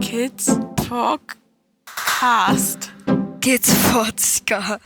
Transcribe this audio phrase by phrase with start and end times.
[0.00, 1.70] Kids Podcast.
[3.40, 4.80] Kids Podcast.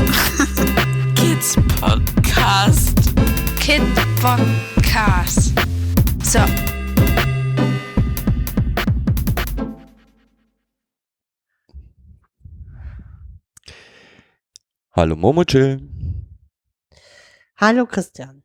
[1.16, 2.96] Kids Podcast.
[3.61, 3.82] Kid
[4.21, 5.53] Podcast.
[6.25, 6.77] So.
[14.98, 15.80] Hallo Momochill.
[17.56, 18.43] Hallo Christian.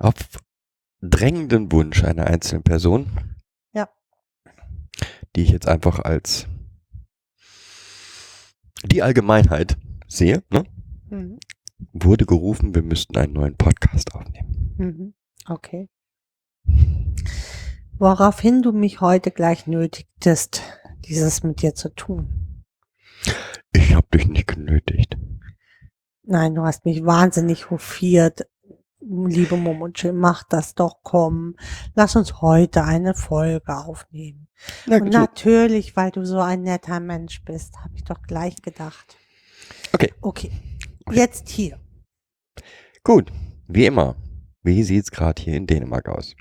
[0.00, 0.16] Auf
[1.00, 3.36] drängenden Wunsch einer einzelnen Person.
[3.72, 3.88] Ja.
[5.36, 6.48] Die ich jetzt einfach als
[8.82, 9.76] die Allgemeinheit
[10.08, 10.64] sehe, ne?
[11.08, 11.38] Mhm.
[11.92, 14.74] wurde gerufen, wir müssten einen neuen Podcast aufnehmen.
[14.76, 15.14] Mhm.
[15.48, 15.88] Okay.
[17.96, 20.62] Woraufhin du mich heute gleich nötigtest,
[21.04, 22.43] dieses mit dir zu tun.
[23.74, 25.16] Ich habe dich nicht genötigt.
[26.22, 28.46] Nein, du hast mich wahnsinnig hofiert.
[29.00, 31.56] Liebe Momoche, mach das doch, komm.
[31.94, 34.48] Lass uns heute eine Folge aufnehmen.
[34.86, 39.18] Na, Und natürlich, weil du so ein netter Mensch bist, habe ich doch gleich gedacht.
[39.92, 40.14] Okay.
[40.22, 40.50] Okay.
[41.10, 41.78] Jetzt hier.
[43.02, 43.30] Gut,
[43.68, 44.16] wie immer.
[44.62, 46.34] Wie sieht's gerade hier in Dänemark aus?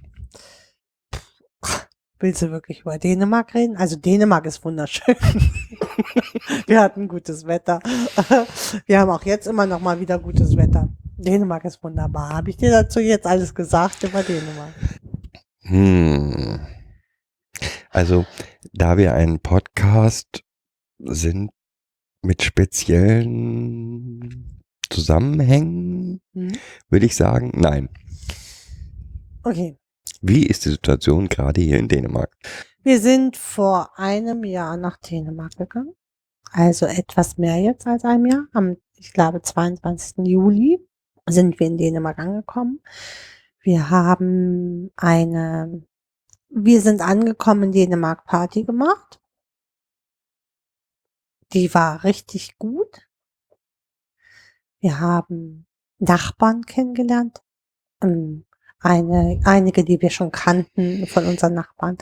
[2.20, 3.76] Willst du wirklich über Dänemark reden?
[3.76, 5.16] Also Dänemark ist wunderschön.
[6.68, 7.80] Wir hatten gutes Wetter.
[8.86, 10.88] Wir haben auch jetzt immer noch mal wieder gutes Wetter.
[11.18, 12.30] Dänemark ist wunderbar.
[12.30, 14.74] Habe ich dir dazu jetzt alles gesagt über Dänemark?
[15.62, 16.60] Hm.
[17.90, 18.26] Also,
[18.74, 20.44] da wir ein Podcast
[21.00, 21.52] sind
[22.22, 23.84] mit speziellen
[24.90, 26.54] Zusammenhängen, Hm?
[26.90, 27.90] würde ich sagen, nein.
[29.44, 29.78] Okay.
[30.26, 32.34] Wie ist die Situation gerade hier in Dänemark?
[32.82, 35.96] Wir sind vor einem Jahr nach Dänemark gegangen.
[36.54, 38.48] Also etwas mehr jetzt als einem Jahr.
[38.54, 40.26] Am, ich glaube, 22.
[40.26, 40.80] Juli
[41.28, 42.82] sind wir in Dänemark angekommen.
[43.60, 45.84] Wir haben eine,
[46.48, 49.20] wir sind angekommen in Dänemark Party gemacht.
[51.52, 53.10] Die war richtig gut.
[54.80, 55.68] Wir haben
[56.00, 57.44] Nachbarn kennengelernt.
[58.02, 58.46] Ähm,
[58.84, 61.98] Eine, einige, die wir schon kannten von unseren Nachbarn.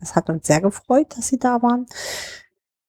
[0.00, 1.86] Das hat uns sehr gefreut, dass sie da waren.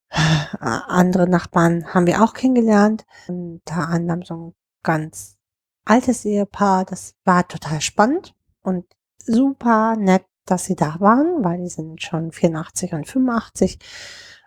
[0.09, 3.05] Andere Nachbarn haben wir auch kennengelernt.
[3.27, 5.37] Unter anderem so ein ganz
[5.85, 6.85] altes Ehepaar.
[6.85, 8.85] Das war total spannend und
[9.17, 13.79] super nett, dass sie da waren, weil die sind schon 84 und 85.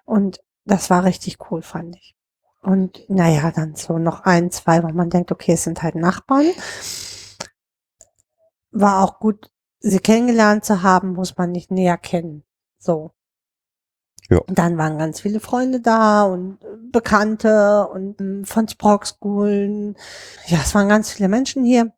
[0.04, 2.16] Und das war richtig cool, fand ich.
[2.62, 6.46] Und naja, dann so noch ein, zwei, wo man denkt, okay, es sind halt Nachbarn.
[8.70, 9.50] War auch gut,
[9.80, 12.44] sie kennengelernt zu haben, muss man nicht näher kennen.
[12.78, 13.12] So.
[14.28, 14.38] Ja.
[14.38, 19.96] Und dann waren ganz viele Freunde da und äh, Bekannte und ähm, von Sprogschulen.
[20.46, 21.92] Ja, es waren ganz viele Menschen hier.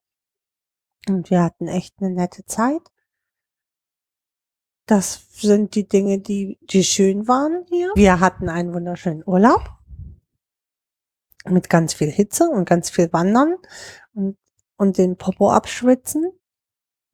[1.09, 2.83] Und wir hatten echt eine nette Zeit.
[4.85, 7.93] Das sind die Dinge, die, die schön waren hier.
[7.95, 9.71] Wir hatten einen wunderschönen Urlaub.
[11.47, 13.57] Mit ganz viel Hitze und ganz viel Wandern
[14.13, 14.37] und,
[14.77, 16.38] und den Popo abschwitzen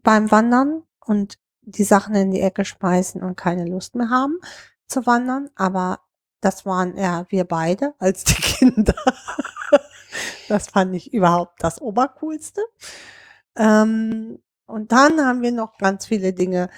[0.04, 4.38] beim Wandern und die Sachen in die Ecke schmeißen und keine Lust mehr haben
[4.86, 5.50] zu wandern.
[5.56, 6.00] Aber
[6.40, 8.94] das waren eher wir beide als die Kinder.
[10.48, 12.62] das fand ich überhaupt das Obercoolste.
[13.56, 16.68] Ähm, und dann haben wir noch ganz viele Dinge,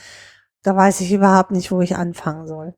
[0.63, 2.75] da weiß ich überhaupt nicht, wo ich anfangen soll.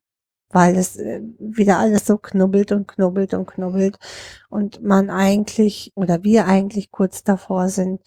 [0.51, 3.99] Weil es äh, wieder alles so knubbelt und knubbelt und knubbelt
[4.49, 8.01] und man eigentlich oder wir eigentlich kurz davor sind,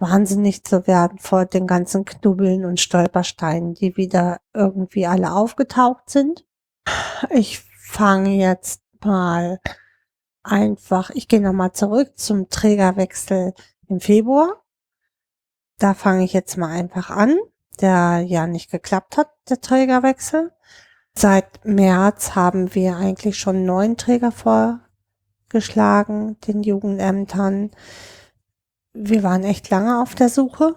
[0.00, 6.44] wahnsinnig zu werden vor den ganzen Knubbeln und Stolpersteinen, die wieder irgendwie alle aufgetaucht sind.
[7.28, 9.60] Ich fange jetzt mal
[10.42, 13.54] einfach, ich gehe nochmal zurück zum Trägerwechsel
[13.88, 14.62] im Februar.
[15.78, 17.36] Da fange ich jetzt mal einfach an,
[17.80, 20.52] der ja nicht geklappt hat, der Trägerwechsel.
[21.14, 27.70] Seit März haben wir eigentlich schon neun Träger vorgeschlagen, den Jugendämtern.
[28.92, 30.74] Wir waren echt lange auf der Suche,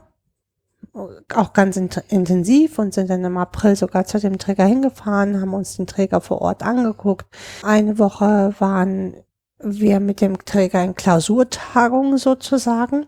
[1.33, 5.53] auch ganz int- intensiv und sind dann im April sogar zu dem Träger hingefahren, haben
[5.53, 7.25] uns den Träger vor Ort angeguckt.
[7.63, 9.15] Eine Woche waren
[9.59, 13.07] wir mit dem Träger in Klausurtagung sozusagen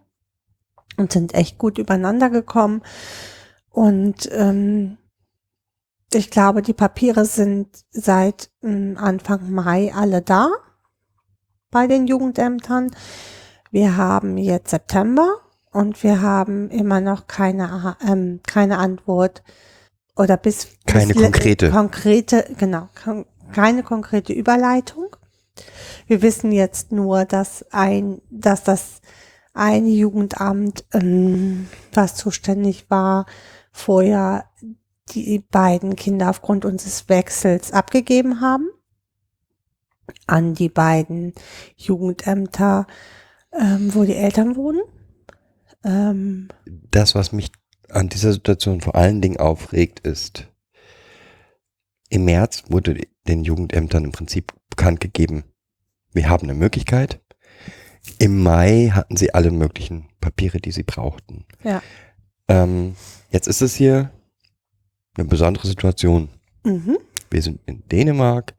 [0.98, 2.82] und sind echt gut übereinander gekommen.
[3.70, 4.98] Und ähm,
[6.14, 10.50] ich glaube, die Papiere sind seit ähm, Anfang Mai alle da
[11.72, 12.90] bei den Jugendämtern.
[13.76, 19.44] Wir haben jetzt September und wir haben immer noch keine, ähm, keine Antwort
[20.16, 21.72] oder bis Keine bis konkrete.
[21.72, 22.88] konkrete genau
[23.52, 25.14] keine konkrete Überleitung.
[26.08, 29.02] Wir wissen jetzt nur, dass ein, dass das
[29.54, 33.26] ein Jugendamt, ähm, was zuständig war,
[33.74, 34.46] vorher
[35.10, 38.70] die beiden Kinder aufgrund unseres Wechsels abgegeben haben
[40.28, 41.34] an die beiden
[41.76, 42.88] Jugendämter,
[43.60, 44.82] ähm, wo die Eltern wohnen.
[45.84, 46.50] Ähm,
[46.92, 47.52] Das, was mich
[47.90, 50.48] an dieser Situation vor allen Dingen aufregt, ist,
[52.10, 55.44] im März wurde den Jugendämtern im Prinzip bekannt gegeben,
[56.14, 57.22] wir haben eine Möglichkeit.
[58.20, 61.46] Im Mai hatten sie alle möglichen Papiere, die sie brauchten.
[61.64, 61.82] Ja.
[62.48, 62.96] Ähm,
[63.32, 64.12] jetzt ist es hier
[65.18, 66.30] eine besondere Situation.
[66.64, 66.98] mhm.
[67.32, 68.54] Wir sind in Dänemark,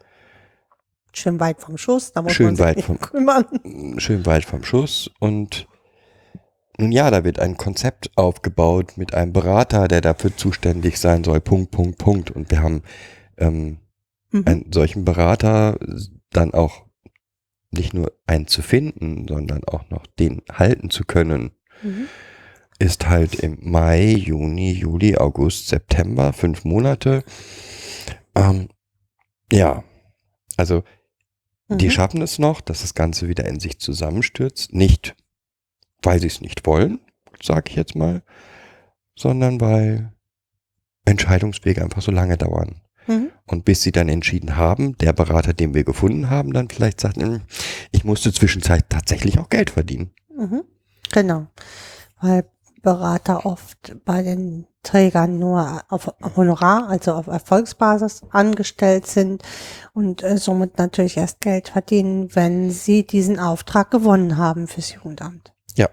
[1.16, 3.46] Schön weit vom Schuss, da muss Schön man sich weit vom- kümmern.
[3.98, 5.66] schön weit vom Schuss und
[6.78, 11.40] nun ja, da wird ein Konzept aufgebaut mit einem Berater, der dafür zuständig sein soll,
[11.40, 12.30] Punkt, Punkt, Punkt.
[12.30, 12.82] Und wir haben
[13.38, 13.78] ähm,
[14.32, 14.42] Mhm.
[14.44, 15.78] einen solchen Berater
[16.30, 16.84] dann auch
[17.70, 21.52] nicht nur einen zu finden, sondern auch noch den halten zu können,
[21.82, 22.08] Mhm.
[22.80, 27.22] ist halt im Mai, Juni, Juli, August, September, fünf Monate.
[28.34, 28.68] Ähm,
[29.52, 29.84] ja,
[30.58, 30.82] also
[31.68, 31.90] die Mhm.
[31.90, 34.72] schaffen es noch, dass das Ganze wieder in sich zusammenstürzt.
[34.72, 35.16] Nicht,
[36.02, 37.00] weil sie es nicht wollen,
[37.42, 38.22] sage ich jetzt mal,
[39.16, 40.12] sondern weil
[41.04, 42.80] Entscheidungswege einfach so lange dauern.
[43.06, 43.30] Mhm.
[43.46, 47.16] Und bis sie dann entschieden haben, der Berater, den wir gefunden haben, dann vielleicht sagt,
[47.16, 47.42] "Hm,
[47.92, 50.10] ich musste zwischenzeit tatsächlich auch Geld verdienen.
[50.36, 50.64] Mhm.
[51.12, 51.46] Genau.
[52.20, 52.44] Weil
[52.82, 59.42] Berater oft bei den Trägern nur auf Honorar, also auf Erfolgsbasis angestellt sind
[59.92, 65.52] und äh, somit natürlich erst Geld verdienen, wenn sie diesen Auftrag gewonnen haben fürs Jugendamt.
[65.74, 65.88] Ja.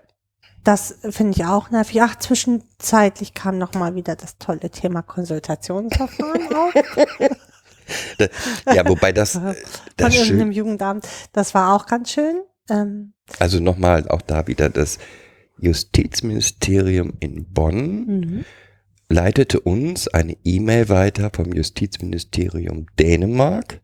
[0.64, 2.02] Das finde ich auch nervig.
[2.04, 6.74] Ach, zwischenzeitlich kam noch mal wieder das tolle Thema Konsultationsverfahren auf.
[8.74, 9.54] Ja, wobei das, äh, Von
[9.98, 11.08] das schön, irgendeinem Jugendamt.
[11.34, 12.44] Das war auch ganz schön.
[12.70, 15.00] Ähm, also nochmal auch da wieder das
[15.58, 18.46] Justizministerium in Bonn mhm.
[19.10, 23.82] Leitete uns eine E-Mail weiter vom Justizministerium Dänemark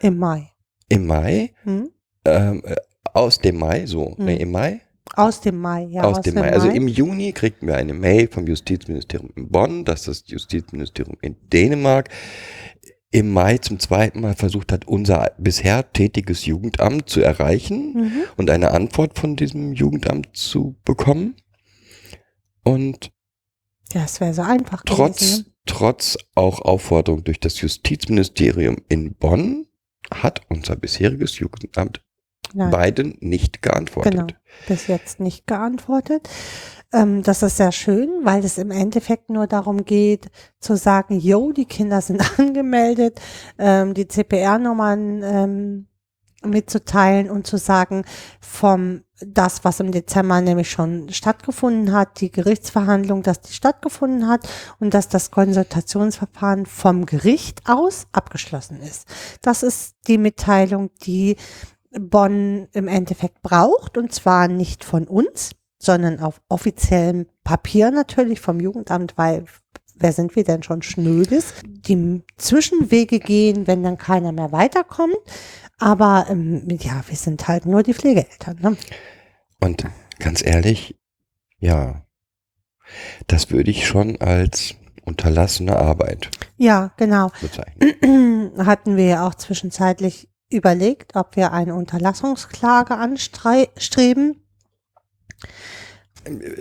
[0.00, 0.50] Im Mai.
[0.88, 1.90] im Mai, Mhm.
[2.24, 2.76] ähm, äh,
[3.14, 4.24] aus dem Mai, so, Mhm.
[4.24, 4.80] nee, im Mai,
[5.14, 6.04] Aus dem Mai, ja.
[6.04, 6.52] aus, dem Mai.
[6.52, 11.36] Also im Juni kriegten wir eine Mail vom Justizministerium in Bonn, dass das Justizministerium in
[11.52, 12.08] Dänemark
[13.10, 18.12] im Mai zum zweiten Mal versucht hat, unser bisher tätiges Jugendamt zu erreichen Mhm.
[18.38, 21.34] und eine Antwort von diesem Jugendamt zu bekommen.
[22.64, 23.11] Und
[23.92, 25.44] Ja, es wäre so einfach trotz, gewesen.
[25.46, 25.52] ne?
[25.66, 29.66] trotz auch Aufforderung durch das Justizministerium in Bonn
[30.12, 32.02] hat unser bisheriges Jugendamt
[32.54, 32.64] Ne?
[32.64, 34.12] Nein, beiden nicht geantwortet.
[34.12, 34.26] Genau.
[34.68, 36.28] bis jetzt nicht geantwortet.
[36.92, 41.52] Ähm, das ist sehr schön, weil es im Endeffekt nur darum geht, zu sagen, jo,
[41.52, 43.20] die Kinder sind angemeldet,
[43.58, 45.86] ähm, die CPR-Nummern ähm,
[46.44, 48.04] mitzuteilen und zu sagen,
[48.40, 54.48] vom das, was im Dezember nämlich schon stattgefunden hat, die Gerichtsverhandlung, dass die stattgefunden hat
[54.80, 59.06] und dass das Konsultationsverfahren vom Gericht aus abgeschlossen ist.
[59.42, 61.36] Das ist die Mitteilung, die
[61.90, 68.60] Bonn im Endeffekt braucht und zwar nicht von uns, sondern auf offiziellem Papier natürlich vom
[68.60, 69.44] Jugendamt, weil
[69.94, 71.54] wer sind wir denn schon schnödes?
[71.64, 75.16] Die Zwischenwege gehen, wenn dann keiner mehr weiterkommt.
[75.78, 78.58] Aber ähm, ja, wir sind halt nur die Pflegeeltern.
[78.60, 78.76] Ne?
[79.62, 79.84] Und
[80.18, 80.98] ganz ehrlich,
[81.60, 82.04] ja,
[83.28, 87.30] das würde ich schon als unterlassene Arbeit Ja, genau.
[87.40, 88.52] bezeichnen.
[88.66, 94.42] Hatten wir ja auch zwischenzeitlich überlegt, ob wir eine Unterlassungsklage anstreben.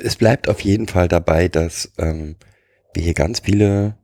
[0.03, 2.35] Es bleibt auf jeden Fall dabei, dass ähm,
[2.93, 3.97] wir hier ganz viele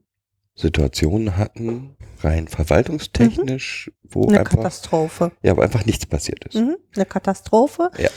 [0.56, 5.32] Situationen hatten, rein verwaltungstechnisch, wo Eine einfach, Katastrophe.
[5.44, 6.56] ja, wo einfach nichts passiert ist.
[6.56, 7.92] Mhm, eine Katastrophe.
[8.00, 8.10] Ja.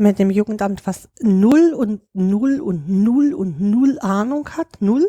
[0.00, 4.80] Mit dem Jugendamt, was null und null und null und null Ahnung hat.
[4.80, 5.06] Null.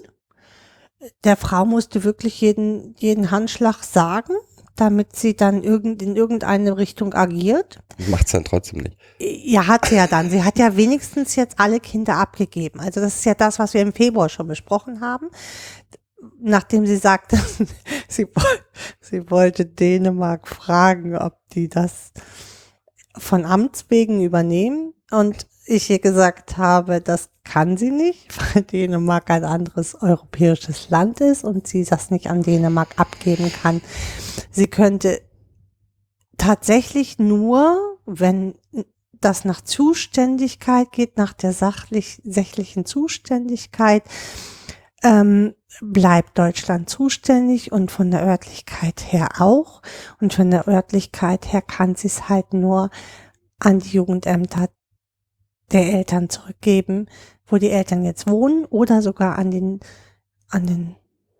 [1.23, 4.33] Der Frau musste wirklich jeden, jeden Handschlag sagen,
[4.75, 7.79] damit sie dann irgend, in irgendeine Richtung agiert.
[8.09, 8.97] Macht's dann trotzdem nicht.
[9.17, 10.29] Ja, hat sie ja dann.
[10.29, 12.81] Sie hat ja wenigstens jetzt alle Kinder abgegeben.
[12.81, 15.29] Also das ist ja das, was wir im Februar schon besprochen haben.
[16.37, 17.39] Nachdem sie sagte,
[18.09, 18.27] sie,
[18.99, 22.11] sie wollte Dänemark fragen, ob die das
[23.17, 24.93] von Amts wegen übernehmen.
[25.11, 31.21] Und ich ihr gesagt habe, das kann sie nicht, weil Dänemark ein anderes europäisches Land
[31.21, 33.81] ist und sie das nicht an Dänemark abgeben kann.
[34.51, 35.21] Sie könnte
[36.37, 38.55] tatsächlich nur, wenn
[39.21, 44.03] das nach Zuständigkeit geht, nach der sachlich, sächlichen Zuständigkeit,
[45.03, 49.81] ähm, bleibt Deutschland zuständig und von der Örtlichkeit her auch.
[50.19, 52.89] Und von der Örtlichkeit her kann sie es halt nur
[53.59, 54.69] an die Jugendämter
[55.71, 57.07] der Eltern zurückgeben,
[57.45, 59.79] wo die Eltern jetzt wohnen oder sogar an den,
[60.49, 60.95] an den,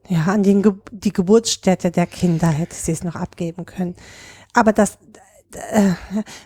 [0.08, 3.96] ja, an den, Ge die Geburtsstätte der Kinder hätte sie es noch abgeben können.
[4.54, 4.98] Aber das,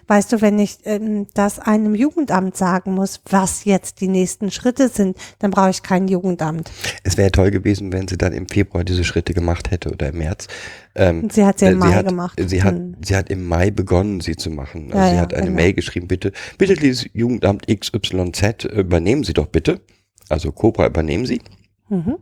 [0.07, 4.89] weißt du, wenn ich ähm, das einem Jugendamt sagen muss, was jetzt die nächsten Schritte
[4.89, 6.71] sind, dann brauche ich kein Jugendamt.
[7.03, 10.17] Es wäre toll gewesen, wenn sie dann im Februar diese Schritte gemacht hätte oder im
[10.17, 10.47] März.
[10.95, 12.41] Ähm, sie hat sie im äh, Mai hat, gemacht.
[12.45, 12.95] Sie hat, Hm.
[13.03, 14.91] sie hat im Mai begonnen, sie zu machen.
[14.93, 15.55] Also Ja, sie hat eine genau.
[15.55, 19.81] Mail geschrieben, bitte, bitte dieses Jugendamt XYZ, äh, übernehmen Sie doch bitte.
[20.29, 21.41] Also Cobra übernehmen Sie.
[21.89, 22.17] Mhm.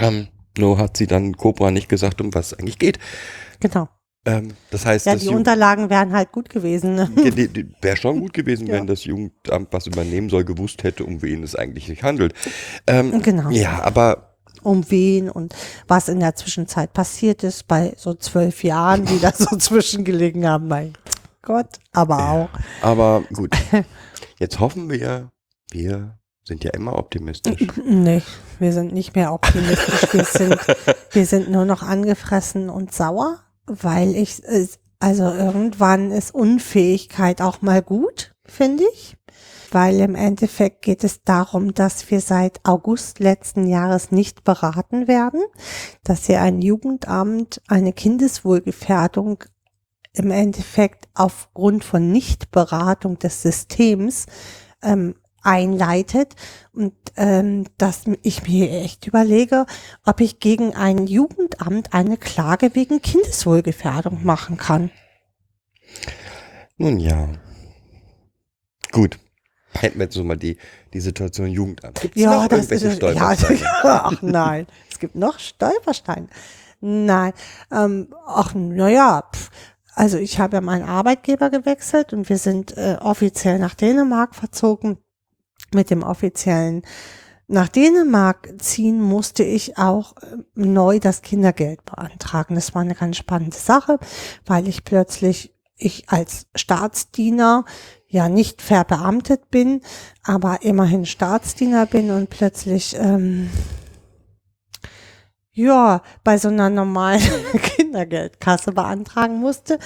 [0.00, 0.28] Ähm,
[0.58, 2.98] nur hat sie dann Cobra nicht gesagt, um was es eigentlich geht.
[3.60, 3.88] Genau.
[4.26, 6.96] Ähm, das heißt, Ja, die Jugend- Unterlagen wären halt gut gewesen.
[6.96, 7.08] Ne?
[7.80, 8.74] Wäre schon gut gewesen, Ja.
[8.74, 12.34] wenn das Jugendamt, was übernehmen soll, gewusst hätte, um wen es eigentlich sich handelt.
[12.86, 13.50] Ähm, Genau.
[13.50, 15.54] Ja, aber Um wen und
[15.86, 20.66] was in der Zwischenzeit passiert ist bei so zwölf Jahren, die da so zwischengelegen haben.
[20.68, 20.92] Mein
[21.42, 22.48] Gott, aber auch.
[22.82, 23.54] Aber gut.
[24.40, 25.30] Jetzt hoffen wir,
[25.70, 27.64] wir sind ja immer optimistisch.
[27.84, 28.22] Nee,
[28.58, 30.12] wir sind nicht mehr optimistisch.
[30.12, 30.58] Wir sind,
[31.12, 34.42] wir sind nur noch angefressen und sauer, weil ich,
[34.98, 39.16] also irgendwann ist Unfähigkeit auch mal gut, finde ich.
[39.72, 45.42] Weil im Endeffekt geht es darum, dass wir seit August letzten Jahres nicht beraten werden,
[46.04, 49.44] dass hier ein Jugendamt eine Kindeswohlgefährdung
[50.12, 54.26] im Endeffekt aufgrund von Nichtberatung des Systems
[54.82, 55.16] ähm,
[55.46, 56.34] einleitet
[56.72, 59.66] und ähm, dass ich mir echt überlege,
[60.04, 64.90] ob ich gegen ein Jugendamt eine Klage wegen Kindeswohlgefährdung machen kann.
[66.76, 67.28] Nun ja.
[68.92, 69.18] Gut.
[69.72, 70.56] Hätten wir jetzt so mal die,
[70.94, 72.00] die Situation Jugendamt.
[72.00, 73.60] Gibt's noch irgendwelche ja, Stolpersteine?
[73.82, 76.28] ach nein, es gibt noch Stolpersteine.
[76.80, 77.32] Nein,
[77.70, 79.24] ähm, ach naja,
[79.94, 84.98] also ich habe ja meinen Arbeitgeber gewechselt und wir sind äh, offiziell nach Dänemark verzogen.
[85.74, 86.82] Mit dem offiziellen
[87.48, 92.56] nach Dänemark ziehen musste ich auch äh, neu das Kindergeld beantragen.
[92.56, 93.98] Das war eine ganz spannende Sache,
[94.44, 97.64] weil ich plötzlich, ich als Staatsdiener
[98.08, 99.80] ja nicht verbeamtet bin,
[100.24, 103.50] aber immerhin Staatsdiener bin und plötzlich ähm,
[105.52, 109.78] ja bei so einer normalen Kindergeldkasse beantragen musste,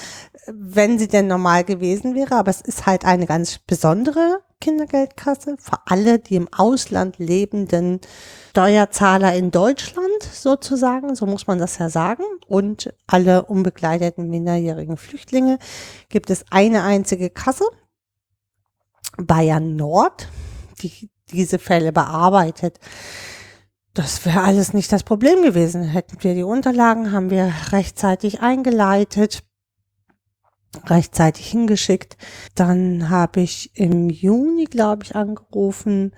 [0.46, 2.36] wenn sie denn normal gewesen wäre.
[2.36, 8.00] Aber es ist halt eine ganz besondere Kindergeldkasse für alle, die im Ausland lebenden
[8.50, 15.58] Steuerzahler in Deutschland sozusagen, so muss man das ja sagen, und alle unbegleiteten minderjährigen Flüchtlinge
[16.08, 17.64] gibt es eine einzige Kasse,
[19.16, 20.28] Bayern Nord,
[20.82, 22.78] die diese Fälle bearbeitet.
[23.94, 25.82] Das wäre alles nicht das Problem gewesen.
[25.82, 29.42] Hätten wir die Unterlagen, haben wir rechtzeitig eingeleitet,
[30.86, 32.16] rechtzeitig hingeschickt.
[32.54, 36.12] Dann habe ich im Juni, glaube ich, angerufen,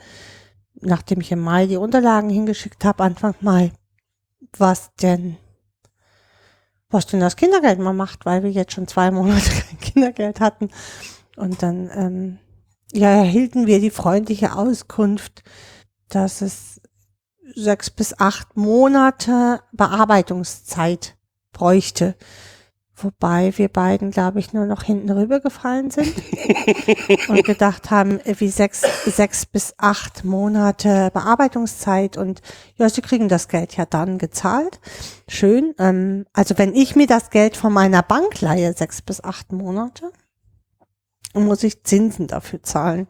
[0.80, 3.72] nachdem ich im Mai die Unterlagen hingeschickt habe, Anfang Mai,
[4.56, 5.36] was denn,
[6.90, 10.70] was denn das Kindergeld mal macht, weil wir jetzt schon zwei Monate kein Kindergeld hatten.
[11.36, 12.38] Und dann, ähm,
[12.92, 15.42] ja, erhielten wir die freundliche Auskunft,
[16.08, 16.80] dass es
[17.54, 21.16] sechs bis acht Monate Bearbeitungszeit
[21.52, 22.16] bräuchte.
[23.02, 26.12] Wobei wir beiden, glaube ich, nur noch hinten rübergefallen sind
[27.28, 32.40] und gedacht haben, wie sechs, sechs bis acht Monate Bearbeitungszeit und
[32.76, 34.80] ja, sie kriegen das Geld ja dann gezahlt.
[35.28, 35.74] Schön.
[35.78, 40.12] Ähm, also wenn ich mir das Geld von meiner Bank leihe, sechs bis acht Monate,
[41.34, 43.08] muss ich Zinsen dafür zahlen.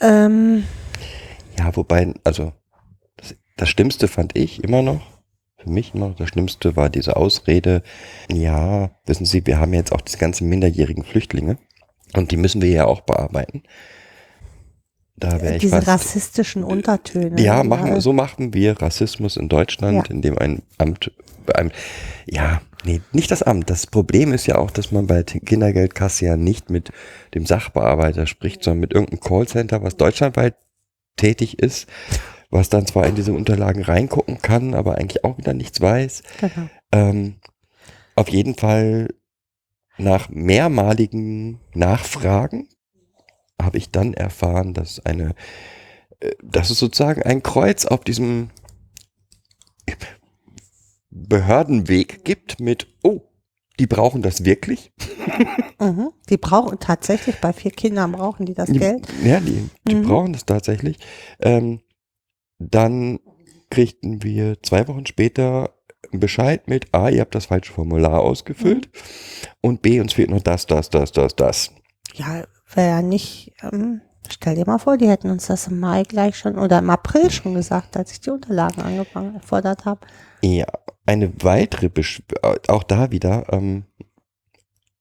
[0.00, 0.64] Ähm,
[1.58, 2.52] Ja, wobei, also
[3.16, 5.11] das, das Schlimmste fand ich immer noch,
[5.62, 7.82] für mich noch das Schlimmste war diese Ausrede,
[8.30, 11.58] ja, wissen Sie, wir haben jetzt auch diese ganzen minderjährigen Flüchtlinge
[12.14, 13.62] und die müssen wir ja auch bearbeiten.
[15.16, 17.40] Da wäre ich diese fast, rassistischen Untertöne.
[17.40, 20.14] ja, machen, so machen wir Rassismus in Deutschland, Ja.
[20.14, 21.12] indem ein Amt,
[21.54, 21.70] ein,
[22.26, 23.70] ja, nee, nicht das Amt.
[23.70, 26.90] Das Problem ist ja auch, dass man bei der Kindergeldkasse ja nicht mit
[27.34, 30.56] dem Sachbearbeiter spricht, sondern mit irgendeinem Callcenter, was deutschlandweit
[31.16, 31.88] tätig ist,
[32.52, 36.22] was dann zwar in diese Unterlagen reingucken kann, aber eigentlich auch wieder nichts weiß.
[36.40, 36.68] Genau.
[36.92, 37.36] Ähm,
[38.14, 39.08] auf jeden Fall
[39.98, 42.68] nach mehrmaligen Nachfragen
[43.60, 45.34] habe ich dann erfahren, dass eine,
[46.20, 48.50] äh, dass es sozusagen ein Kreuz auf diesem
[51.10, 53.20] Behördenweg gibt mit, oh,
[53.78, 54.92] die brauchen das wirklich?
[55.80, 56.10] Mhm.
[56.28, 59.06] Die brauchen tatsächlich, bei vier Kindern brauchen die das Die- Geld.
[59.24, 60.02] Ja, die, die Mhm.
[60.02, 60.98] brauchen das tatsächlich.
[61.40, 61.80] Ähm,
[62.70, 63.20] dann
[63.70, 65.70] kriegten wir zwei Wochen später
[66.10, 68.90] Bescheid mit A, ihr habt das falsche Formular ausgefüllt
[69.60, 71.70] und B, uns fehlt noch das, das, das, das, das.
[72.14, 76.02] Ja, wäre ja nicht, ähm, stell dir mal vor, die hätten uns das im Mai
[76.02, 80.06] gleich schon oder im April schon gesagt, als ich die Unterlagen angefangen erfordert habe.
[80.42, 80.66] Ja,
[81.06, 82.22] eine weitere, Besch
[82.68, 83.84] auch da wieder, ähm,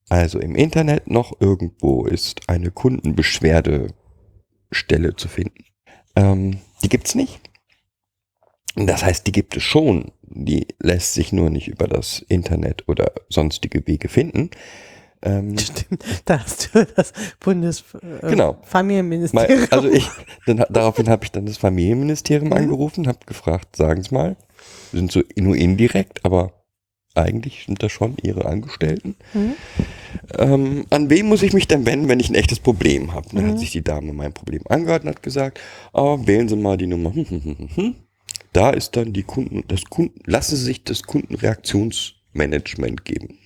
[0.08, 5.66] also im Internet noch irgendwo ist eine Kundenbeschwerdestelle zu finden.
[6.16, 7.51] Ähm, die gibt's nicht.
[8.76, 10.12] Das heißt, die gibt es schon.
[10.24, 14.50] Die lässt sich nur nicht über das Internet oder sonstige Wege finden.
[15.24, 17.12] Ähm, Stimmt, da hast du das
[17.42, 18.54] Genau.
[18.54, 19.60] Bundesfamilienministerium.
[19.60, 20.08] Mal, also ich,
[20.46, 22.54] dann, daraufhin habe ich dann das Familienministerium Mhm.
[22.58, 24.36] angerufen, habe gefragt, sagen Sie mal,
[24.92, 26.54] sind so nur indirekt, aber
[27.14, 29.16] eigentlich sind das schon Ihre Angestellten.
[29.34, 29.54] Mhm.
[30.38, 33.28] Ähm, an wen muss ich mich denn wenden, wenn ich ein echtes Problem habe?
[33.34, 33.50] Dann Mhm.
[33.50, 35.60] hat sich die Dame mein Problem angehört und hat gesagt,
[35.94, 37.14] oh, wählen Sie mal die Nummer.
[38.54, 43.40] Da ist dann die Kunden, das Kunden, lassen Sie sich das Kundenreaktionsmanagement geben.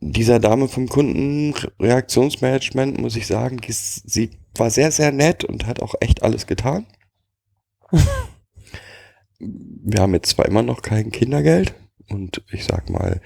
[0.00, 5.94] Dieser Dame vom Kundenreaktionsmanagement muss ich sagen, sie war sehr, sehr nett und hat auch
[6.00, 6.86] echt alles getan.
[9.38, 11.74] Wir haben jetzt zwar immer noch kein Kindergeld
[12.08, 13.20] und ich sag mal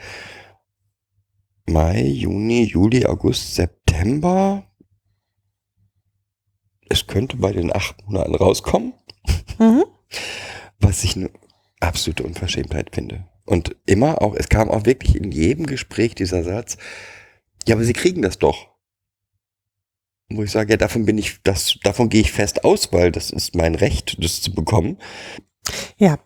[1.69, 4.66] Mai, Juni, Juli, August, September.
[6.89, 8.93] Es könnte bei den acht Monaten rauskommen
[9.59, 9.85] Mhm.
[10.79, 11.31] was ich eine
[11.81, 13.27] absolute Unverschämtheit finde.
[13.45, 16.77] Und immer auch, es kam auch wirklich in jedem Gespräch dieser Satz,
[17.67, 18.69] ja, aber Sie kriegen das doch.
[20.29, 23.31] Wo ich sage, ja, davon bin ich, das, davon gehe ich fest aus, weil das
[23.31, 24.99] ist mein Recht, das zu bekommen.
[25.97, 26.19] Ja,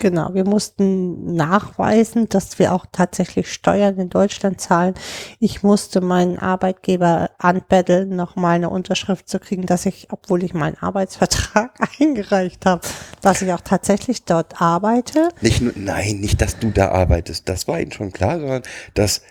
[0.00, 0.34] genau.
[0.34, 4.94] Wir mussten nachweisen, dass wir auch tatsächlich Steuern in Deutschland zahlen.
[5.38, 10.76] Ich musste meinen Arbeitgeber anbetteln, nochmal eine Unterschrift zu kriegen, dass ich, obwohl ich meinen
[10.80, 12.80] Arbeitsvertrag eingereicht habe,
[13.22, 15.28] dass ich auch tatsächlich dort arbeite.
[15.40, 18.62] Nicht nur, nein, nicht, dass du da arbeitest, das war ihnen schon klar, sondern
[18.94, 19.22] dass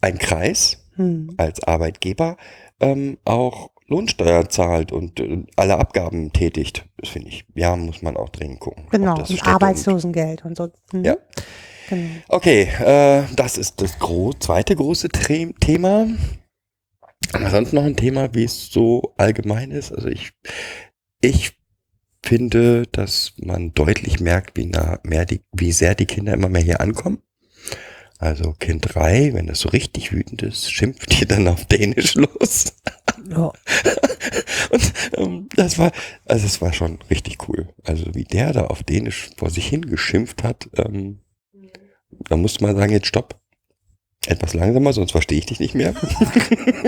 [0.00, 1.34] ein Kreis Hm.
[1.38, 2.36] als Arbeitgeber
[2.80, 6.84] ähm, auch Lohnsteuer zahlt und äh, alle Abgaben tätigt.
[6.96, 8.86] Das finde ich, ja, muss man auch dringend gucken.
[8.90, 10.70] Genau, und Arbeitslosengeld und so.
[10.92, 11.04] Mhm.
[11.04, 11.16] Ja.
[11.88, 12.10] Genau.
[12.28, 16.08] Okay, äh, das ist das gro zweite große Tre Thema.
[17.32, 19.92] Ansonsten noch ein Thema, wie es so allgemein ist.
[19.92, 20.32] Also ich,
[21.20, 21.52] ich
[22.22, 26.62] finde, dass man deutlich merkt, wie, nah, mehr die, wie sehr die Kinder immer mehr
[26.62, 27.22] hier ankommen.
[28.18, 32.74] Also Kind 3, wenn das so richtig wütend ist, schimpft ihr dann auf Dänisch los.
[33.28, 33.52] Ja.
[34.70, 35.92] Und ähm, das war,
[36.26, 37.68] also es war schon richtig cool.
[37.84, 41.20] Also wie der da auf Dänisch vor sich hingeschimpft hat, ähm,
[42.28, 43.40] da muss man sagen, jetzt stopp.
[44.26, 45.94] Etwas langsamer, sonst verstehe ich dich nicht mehr.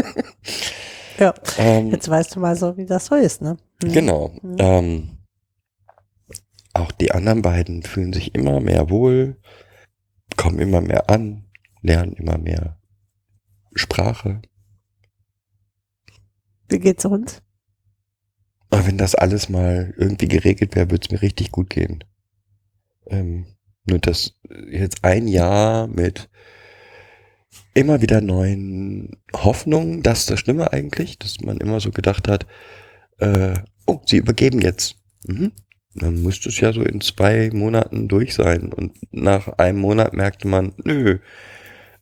[1.18, 1.34] ja.
[1.58, 3.58] ähm, Jetzt weißt du mal so, wie das so ist, ne?
[3.82, 3.92] Mhm.
[3.92, 4.32] Genau.
[4.42, 4.56] Mhm.
[4.58, 5.08] Ähm,
[6.72, 9.36] auch die anderen beiden fühlen sich immer mehr wohl,
[10.36, 11.44] kommen immer mehr an,
[11.82, 12.78] lernen immer mehr
[13.74, 14.40] Sprache.
[16.68, 17.42] Wie geht's uns?
[18.70, 22.04] Aber wenn das alles mal irgendwie geregelt wäre, würde es mir richtig gut gehen.
[23.06, 23.46] Ähm,
[23.84, 24.34] nur das
[24.68, 26.28] jetzt ein Jahr mit
[27.74, 32.46] immer wieder neuen Hoffnungen, das ist das Schlimme eigentlich, dass man immer so gedacht hat,
[33.18, 33.54] äh,
[33.86, 34.96] oh, sie übergeben jetzt.
[35.26, 35.52] Mhm.
[35.94, 38.72] Dann müsste es ja so in zwei Monaten durch sein.
[38.72, 41.18] Und nach einem Monat merkte man, nö,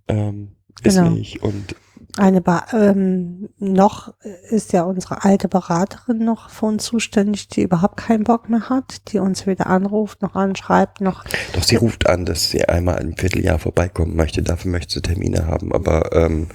[0.08, 1.10] ähm, ist Genau.
[1.10, 1.42] nicht.
[1.42, 1.76] Und
[2.16, 4.14] Eine ba ähm, noch
[4.50, 9.12] ist ja unsere alte Beraterin noch für uns zuständig, die überhaupt keinen Bock mehr hat,
[9.12, 11.24] die uns weder anruft noch anschreibt noch.
[11.52, 14.42] Doch sie ruft an, dass sie einmal im Vierteljahr vorbeikommen möchte.
[14.42, 15.72] Dafür möchte sie Termine haben.
[15.72, 16.48] Aber ähm,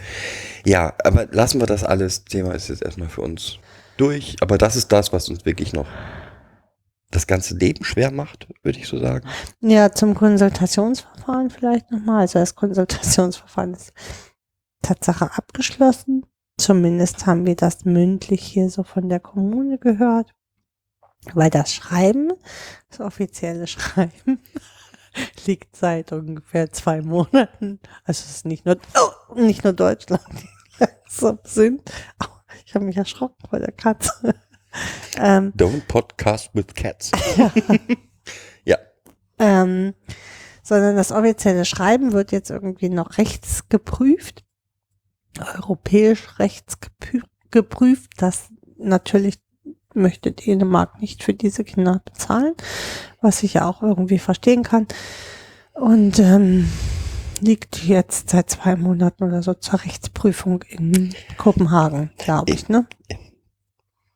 [0.66, 2.26] ja, aber lassen wir das alles.
[2.26, 3.60] Thema ist jetzt erstmal für uns
[3.98, 4.38] durch.
[4.42, 5.88] Aber das ist das, was uns wirklich noch
[7.12, 9.28] das ganze Leben schwer macht, würde ich so sagen.
[9.62, 12.22] Ja, zum Konsultationsverfahren vielleicht nochmal.
[12.22, 13.94] Also das Konsultationsverfahren ist
[14.82, 16.26] Tatsache abgeschlossen.
[16.58, 20.34] Zumindest haben wir das mündlich hier so von der Kommune gehört.
[21.34, 22.32] Weil das Schreiben,
[22.90, 24.40] das offizielle Schreiben,
[25.46, 27.80] liegt seit ungefähr zwei Monaten.
[28.04, 31.92] Also es ist nicht nur, oh, nicht nur Deutschland, die langsam sind.
[32.24, 32.28] Oh,
[32.66, 34.34] ich habe mich erschrocken vor der Katze.
[35.18, 37.12] ähm, Don't podcast with cats.
[38.64, 38.78] ja.
[39.40, 39.94] ähm,
[40.64, 44.46] sondern das offizielle Schreiben wird jetzt irgendwie noch rechts geprüft,
[45.56, 48.12] europäisch rechts gepü- geprüft.
[48.18, 49.40] Das natürlich
[49.94, 52.54] möchte Dänemark nicht für diese Kinder bezahlen,
[53.22, 54.88] was ich ja auch irgendwie verstehen kann.
[55.74, 56.70] Und ähm,
[57.42, 62.86] liegt jetzt seit zwei Monaten oder so zur Rechtsprüfung in Kopenhagen, glaube ich, ne?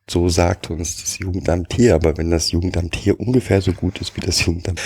[0.08, 1.94] so sagt uns das Jugendamt hier.
[1.94, 4.80] Aber wenn das Jugendamt hier ungefähr so gut ist wie das Jugendamt,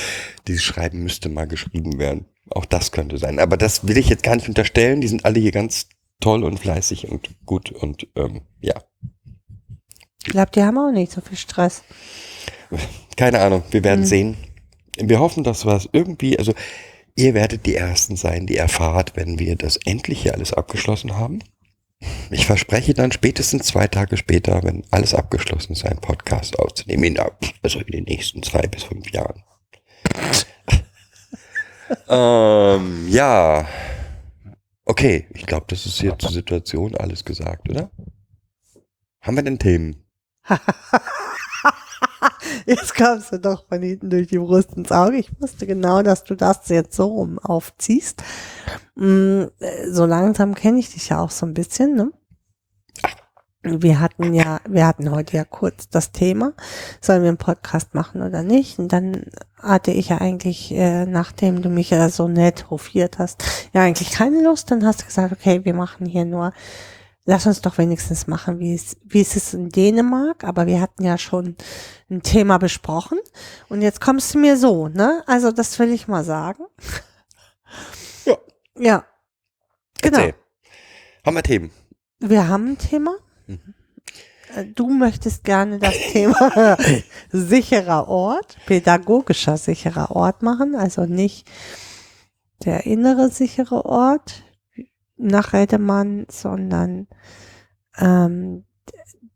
[0.47, 2.27] dieses Schreiben müsste mal geschrieben werden.
[2.51, 3.39] Auch das könnte sein.
[3.39, 5.01] Aber das will ich jetzt gar nicht unterstellen.
[5.01, 5.89] Die sind alle hier ganz
[6.21, 8.75] toll und fleißig und gut und ähm, ja.
[10.25, 11.83] Ich glaube, die haben auch nicht so viel Stress.
[13.17, 14.07] Keine Ahnung, wir werden Mhm.
[14.07, 14.37] sehen.
[14.99, 16.53] Wir hoffen, dass wir es irgendwie, also
[17.15, 21.39] ihr werdet die Ersten sein, die erfahrt, wenn wir das endlich hier alles abgeschlossen haben.
[22.31, 27.19] Ich verspreche dann spätestens zwei Tage später, wenn alles abgeschlossen ist, einen Podcast aufzunehmen, in,
[27.63, 29.43] also in den nächsten zwei bis fünf Jahren.
[32.09, 33.67] ähm, ja.
[34.91, 37.91] Okay, ich glaube, das ist hier zur Situation alles gesagt, oder?
[39.21, 40.03] Haben wir denn Themen?
[42.67, 45.19] Jetzt kamst du doch von hinten durch die Brust ins Auge.
[45.19, 48.23] Ich wusste genau, dass du das jetzt so rum aufziehst.
[48.95, 52.11] Mm, äh, So langsam kenne ich dich ja auch so ein bisschen, ne?
[53.63, 56.53] Wir hatten ja, wir hatten heute ja kurz das Thema,
[57.01, 58.79] sollen wir einen Podcast machen oder nicht?
[58.79, 59.25] Und dann
[59.61, 63.43] hatte ich ja eigentlich, äh, nachdem du mich ja so nett hofiert hast,
[63.73, 64.71] ja eigentlich keine Lust.
[64.71, 66.53] Dann hast du gesagt, okay, wir machen hier nur
[67.29, 71.05] lass uns doch wenigstens machen, wie es, wie es ist in Dänemark, aber wir hatten
[71.05, 71.57] ja schon
[72.09, 73.19] ein Thema besprochen
[73.69, 75.23] und jetzt kommst du mir so, ne?
[75.27, 76.65] Also das will ich mal sagen.
[78.25, 78.39] Ja.
[78.79, 79.05] Ja.
[80.01, 80.19] Genau.
[80.19, 80.35] Erzähl.
[81.27, 81.71] Haben wir Themen?
[82.19, 83.15] Wir haben ein Thema.
[84.65, 86.77] Du möchtest gerne das Thema
[87.31, 91.49] sicherer Ort, pädagogischer sicherer Ort machen, also nicht
[92.65, 94.45] der innere sichere Ort
[95.17, 97.07] nach Redemann, sondern
[97.99, 98.65] ähm,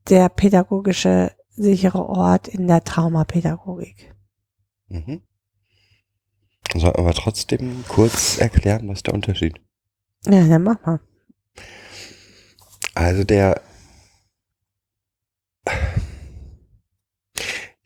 [0.09, 4.15] der pädagogische sichere Ort in der Traumapädagogik.
[4.89, 5.23] Mhm.
[6.73, 9.61] Sollen wir aber trotzdem kurz erklären, was der Unterschied?
[10.25, 11.01] Ja, dann mach mal.
[12.95, 13.61] Also der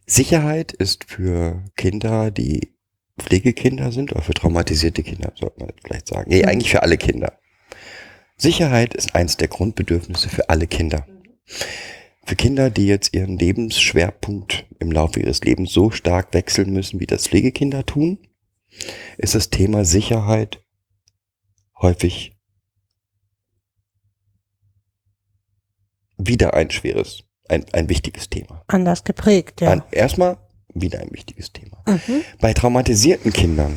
[0.06, 2.74] Sicherheit ist für Kinder, die
[3.18, 6.30] Pflegekinder sind, oder für traumatisierte Kinder, sollte man vielleicht sagen.
[6.30, 6.48] Nee, Mhm.
[6.48, 7.38] eigentlich für alle Kinder.
[8.36, 11.06] Sicherheit ist eins der Grundbedürfnisse für alle Kinder.
[12.24, 17.06] Für Kinder, die jetzt ihren Lebensschwerpunkt im Laufe ihres Lebens so stark wechseln müssen, wie
[17.06, 18.18] das Pflegekinder tun,
[19.16, 20.62] ist das Thema Sicherheit
[21.80, 22.36] häufig
[26.18, 28.62] wieder ein schweres, ein, ein wichtiges Thema.
[28.66, 29.84] Anders geprägt, ja.
[29.90, 30.38] Erstmal
[30.74, 31.82] wieder ein wichtiges Thema.
[31.86, 32.22] Mhm.
[32.40, 33.76] Bei traumatisierten Kindern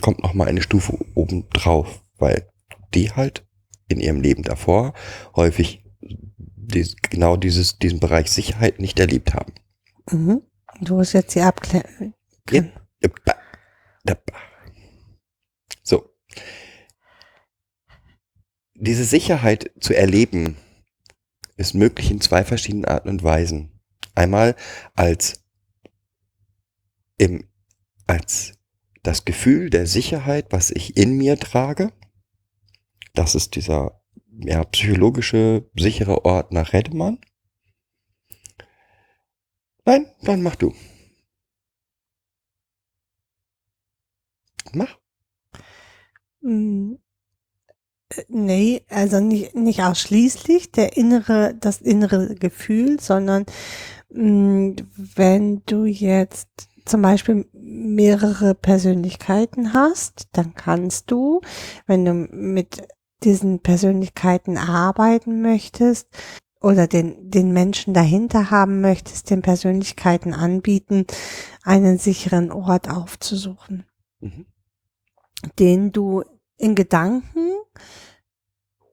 [0.00, 2.48] kommt noch mal eine Stufe oben drauf, weil
[2.94, 3.46] die halt
[3.88, 4.94] in ihrem Leben davor
[5.36, 9.52] häufig dies, genau dieses, diesen Bereich Sicherheit nicht erlebt haben.
[10.10, 10.42] Mhm.
[10.80, 12.14] Du hast jetzt die Abklärung.
[12.50, 12.64] Ja.
[15.82, 16.10] So.
[18.74, 20.56] Diese Sicherheit zu erleben
[21.56, 23.80] ist möglich in zwei verschiedenen Arten und Weisen.
[24.14, 24.56] Einmal
[24.94, 25.44] als
[27.16, 27.48] im,
[28.06, 28.54] als
[29.02, 31.92] das Gefühl der Sicherheit, was ich in mir trage.
[33.14, 37.18] Das ist dieser ja, psychologische sichere Ort nach Redemann.
[39.84, 40.74] Nein, dann mach du.
[44.72, 44.98] Mach.
[48.28, 53.44] Mm, Nee, also nicht, nicht ausschließlich der innere, das innere Gefühl, sondern
[54.10, 56.48] mh, wenn du jetzt
[56.84, 61.40] zum Beispiel mehrere Persönlichkeiten hast, dann kannst du,
[61.86, 62.86] wenn du mit
[63.22, 66.08] diesen Persönlichkeiten arbeiten möchtest
[66.60, 71.06] oder den, den Menschen dahinter haben möchtest, den Persönlichkeiten anbieten,
[71.62, 73.84] einen sicheren Ort aufzusuchen
[74.20, 74.46] Mhm.
[75.58, 76.22] den du
[76.56, 77.52] in Gedanken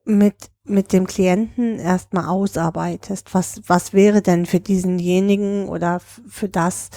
[0.04, 3.34] mit, mit dem Klienten erstmal ausarbeitest.
[3.34, 6.90] Was, was wäre denn für diesenjenigen oder für das,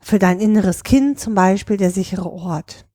[0.00, 2.86] für dein inneres Kind zum Beispiel der sichere Ort?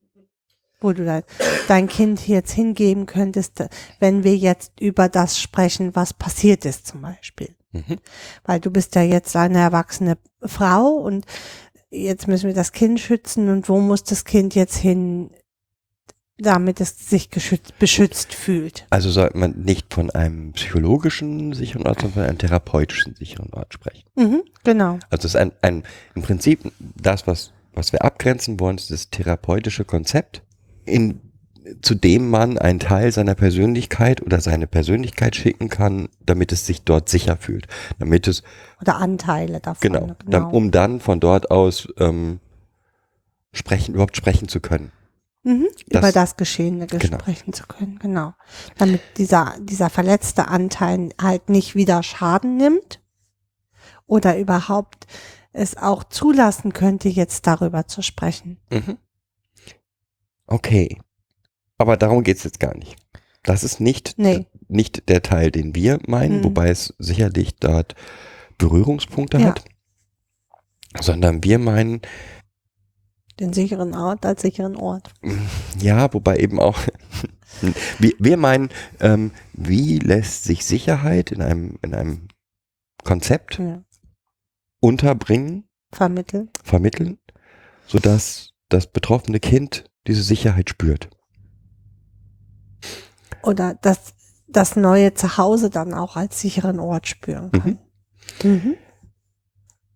[0.79, 1.23] Wo du dein,
[1.67, 3.63] dein Kind jetzt hingeben könntest,
[3.99, 7.55] wenn wir jetzt über das sprechen, was passiert ist zum Beispiel.
[7.71, 7.97] Mhm.
[8.43, 11.25] Weil du bist ja jetzt eine erwachsene Frau und
[11.89, 15.31] jetzt müssen wir das Kind schützen und wo muss das Kind jetzt hin,
[16.37, 18.85] damit es sich geschützt, beschützt fühlt.
[18.89, 23.73] Also sollte man nicht von einem psychologischen sicheren Ort, sondern von einem therapeutischen sicheren Ort
[23.73, 24.07] sprechen.
[24.15, 24.99] Mhm, genau.
[25.09, 29.09] Also es ist ein, ein im Prinzip das, was, was wir abgrenzen wollen, ist das
[29.09, 30.43] therapeutische Konzept,
[30.85, 31.21] in,
[31.81, 36.83] zu dem man einen Teil seiner Persönlichkeit oder seine Persönlichkeit schicken kann, damit es sich
[36.83, 37.67] dort sicher fühlt.
[37.97, 38.43] Damit es,
[38.79, 39.81] Oder Anteile davon.
[39.81, 42.39] genau, Dann, um dann von dort aus ähm,
[43.53, 44.91] sprechen, überhaupt sprechen zu können.
[45.43, 47.17] Mhm, das- über das Geschehene genau.
[47.19, 48.33] sprechen zu können, genau.
[48.77, 53.01] Damit dieser, dieser verletzte Anteil halt nicht wieder Schaden nimmt,
[54.05, 55.05] oder überhaupt
[55.51, 58.57] es auch zulassen könnte, jetzt darüber zu sprechen.
[58.71, 58.97] Mhm.
[60.45, 60.97] Okay.
[61.77, 62.95] Aber darum geht's jetzt gar nicht.
[63.43, 64.45] Das ist nicht, Nee.
[64.67, 66.43] nicht der Teil, den wir meinen, Mhm.
[66.45, 67.95] wobei es sicherlich dort
[68.57, 69.47] Berührungspunkte Ja.
[69.47, 69.65] hat,
[71.01, 72.01] sondern wir meinen,
[73.39, 75.13] Den sicheren Ort als sicheren Ort.
[75.79, 76.79] ja, wobei eben auch,
[77.99, 78.69] wir, wir meinen,
[78.99, 82.27] ähm, wie lässt sich Sicherheit in einem, in einem
[83.03, 83.83] Konzept Ja.
[84.79, 86.49] unterbringen, Vermitteln.
[86.63, 87.19] vermitteln,
[87.85, 91.09] sodass das betroffene Kind diese Sicherheit spürt.
[93.43, 94.13] Oder das,
[94.47, 97.79] das neue Zuhause dann auch als sicheren Ort spüren kann.
[98.43, 98.75] Mhm.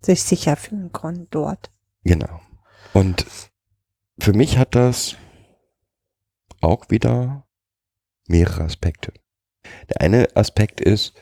[0.01, 1.71] Sich sicher fühlen kann dort.
[2.03, 2.39] Genau.
[2.93, 3.25] Und
[4.19, 5.15] für mich hat das
[6.61, 7.47] auch wieder
[8.27, 9.13] mehrere Aspekte.
[9.89, 11.13] Der eine Aspekt ist,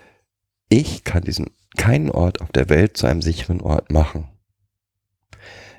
[0.70, 4.28] ich kann diesen keinen Ort auf der Welt zu einem sicheren Ort machen.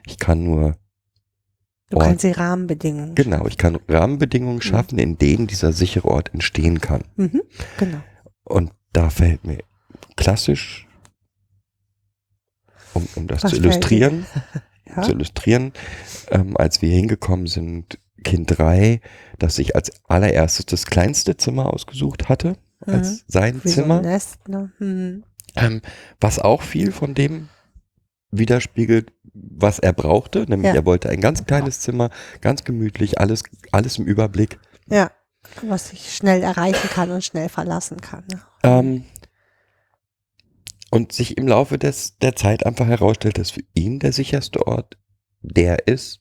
[0.07, 0.77] Ich kann nur
[1.91, 3.15] Du Ort- kannst die Rahmenbedingungen.
[3.17, 7.03] genau, ich kann Rahmenbedingungen schaffen, in denen dieser sichere Ort entstehen kann.
[7.17, 7.43] Mhm.
[7.79, 8.01] Genau.
[8.45, 9.59] Und da fällt mir
[10.17, 10.87] klassisch,
[12.95, 14.25] um, um das Was zu fällt illustrieren,
[14.97, 15.03] Ja.
[15.03, 15.73] zu illustrieren,
[16.31, 19.01] ähm, als wir hingekommen sind, Kind 3,
[19.39, 23.61] das sich als allererstes das kleinste Zimmer ausgesucht hatte, als sein Mhm.
[23.65, 24.71] Wie so Zimmer, ein Nest, ne?
[24.79, 25.25] Mhm.
[25.57, 25.81] ähm,
[26.21, 27.49] was auch viel von dem
[28.31, 30.75] widerspiegelt, was er brauchte, nämlich Ja.
[30.77, 34.59] er wollte ein ganz kleines Zimmer, ganz gemütlich, alles, alles im Überblick.
[34.89, 35.11] Ja.
[35.63, 38.25] Was ich schnell erreichen kann und schnell verlassen kann.
[38.31, 38.41] Ne?
[38.63, 39.05] Ähm,
[40.91, 44.99] und sich im Laufe des, der Zeit einfach herausstellt, dass für ihn der sicherste Ort
[45.41, 46.21] der ist,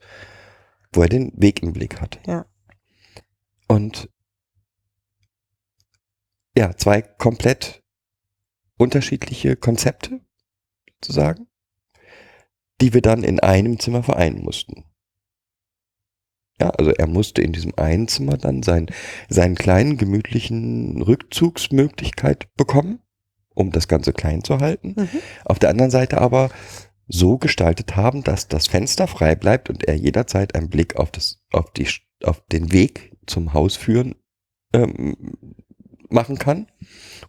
[0.94, 2.20] wo er den Weg im Blick hat.
[2.26, 2.46] Ja.
[3.68, 4.10] Und
[6.58, 7.84] ja, zwei komplett
[8.78, 10.22] unterschiedliche Konzepte,
[11.02, 11.48] sozusagen,
[12.82, 14.86] die wir dann in einem Zimmer vereinen mussten.
[16.60, 18.88] Ja, also er musste in diesem einen Zimmer dann sein,
[19.30, 23.02] seinen kleinen, gemütlichen Rückzugsmöglichkeit bekommen,
[23.60, 24.96] um das Ganze klein zu halten.
[24.98, 25.10] Mhm.
[25.46, 26.50] Auf der anderen Seite aber
[27.08, 31.44] so gestaltet haben, dass das Fenster frei bleibt und er jederzeit einen Blick auf, das,
[31.52, 31.88] auf, die,
[32.24, 34.16] auf den Weg zum Haus führen
[34.74, 35.36] ähm,
[36.10, 36.68] machen kann,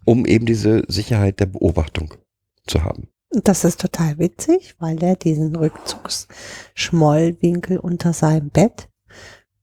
[0.05, 2.14] um eben diese Sicherheit der Beobachtung
[2.66, 3.09] zu haben.
[3.31, 8.88] Das ist total witzig, weil er diesen Rückzugsschmollwinkel unter seinem Bett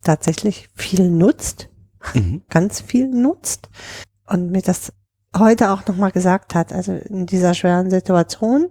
[0.04, 1.70] tatsächlich viel nutzt,
[2.14, 2.44] Mhm.
[2.50, 3.70] ganz viel nutzt
[4.28, 4.92] und mir das
[5.40, 8.70] heute auch nochmal gesagt hat, also in dieser schweren Situation,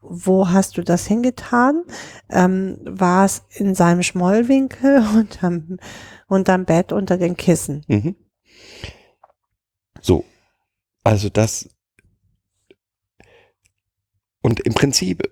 [0.00, 1.84] wo hast du das hingetan?
[2.30, 5.78] Ähm, war es in seinem Schmollwinkel unterm,
[6.28, 7.84] unterm Bett unter den Kissen?
[7.88, 8.16] Mhm.
[10.00, 10.24] So,
[11.02, 11.68] also das
[14.42, 15.22] und im Prinzip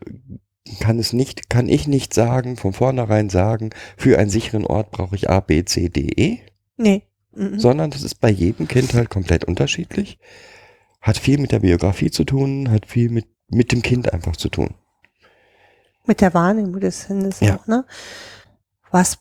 [0.81, 5.15] kann es nicht, kann ich nicht sagen, von vornherein sagen, für einen sicheren Ort brauche
[5.17, 6.41] ich A, B, C, D, E,
[6.77, 7.03] Nee.
[7.35, 7.59] Mhm.
[7.59, 10.19] sondern das ist bei jedem Kind halt komplett unterschiedlich.
[11.01, 14.49] Hat viel mit der Biografie zu tun, hat viel mit, mit dem Kind einfach zu
[14.49, 14.75] tun.
[16.07, 17.57] Mit der Wahrnehmung des Kindes Ja.
[17.57, 17.85] auch, ne?
[18.91, 19.19] Was,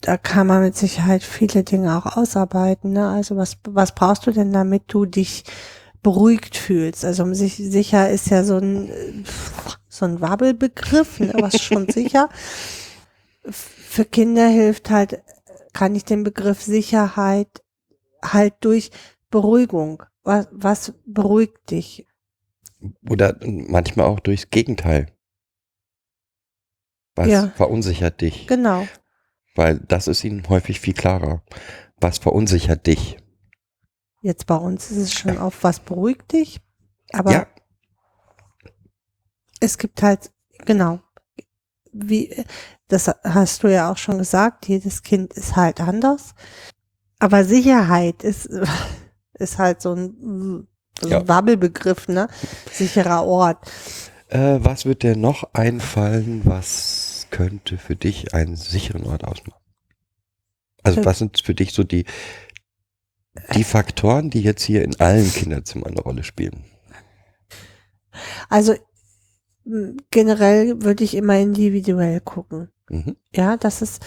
[0.00, 3.08] da kann man mit Sicherheit viele Dinge auch ausarbeiten, ne?
[3.10, 5.44] Also was, was brauchst du denn, damit du dich
[6.02, 7.04] beruhigt fühlst?
[7.04, 9.24] Also um sich sicher ist ja so ein,
[9.88, 11.34] so ein Wabbelbegriff, ne?
[11.34, 12.30] was schon sicher.
[13.50, 15.20] Für Kinder hilft halt,
[15.72, 17.62] kann ich den Begriff Sicherheit
[18.22, 18.90] halt durch
[19.30, 20.02] Beruhigung.
[20.22, 22.06] Was, was beruhigt dich?
[23.08, 25.06] Oder manchmal auch durchs Gegenteil.
[27.14, 27.48] Was Ja.
[27.50, 28.46] verunsichert dich?
[28.46, 28.86] Genau.
[29.54, 31.42] Weil das ist ihnen häufig viel klarer.
[31.98, 33.18] Was verunsichert dich?
[34.22, 36.60] Jetzt bei uns ist es schon auf was beruhigt dich,
[37.12, 37.46] aber ja,
[39.60, 40.30] es gibt halt,
[40.66, 41.00] genau,
[41.92, 42.44] wie,
[42.88, 46.34] das hast du ja auch schon gesagt, jedes Kind ist halt anders.
[47.18, 48.48] Aber Sicherheit ist,
[49.34, 50.66] ist halt so ein,
[51.00, 51.28] so ein Ja.
[51.28, 52.28] Wabbelbegriff, ne?
[52.72, 53.70] Sicherer Ort.
[54.28, 59.60] Äh, was wird dir noch einfallen, was könnte für dich einen sicheren Ort ausmachen?
[60.82, 62.06] Also was sind für dich so die,
[63.54, 66.64] die Faktoren, die jetzt hier in allen Kinderzimmern eine Rolle spielen?
[68.48, 68.74] Also
[70.10, 72.70] generell würde ich immer individuell gucken.
[72.88, 73.16] Mhm.
[73.34, 74.02] Ja, das ist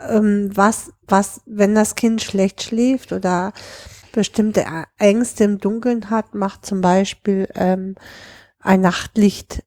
[0.00, 3.52] ähm, was, was, wenn das Kind schlecht schläft oder
[4.12, 4.64] bestimmte
[4.98, 7.94] Ängste im Dunkeln hat, macht zum Beispiel ähm,
[8.58, 9.62] ein Nachtlicht,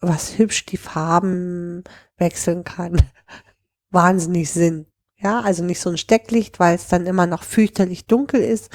[0.00, 1.84] was hübsch die Farben
[2.16, 3.00] wechseln kann,
[3.90, 4.86] wahnsinnig Sinn.
[5.16, 8.70] Ja, also nicht so ein Stecklicht, weil es dann immer noch fürchterlich dunkel ist,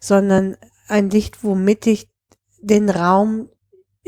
[0.00, 0.56] sondern
[0.88, 2.08] ein Licht, womit ich
[2.60, 3.48] den Raum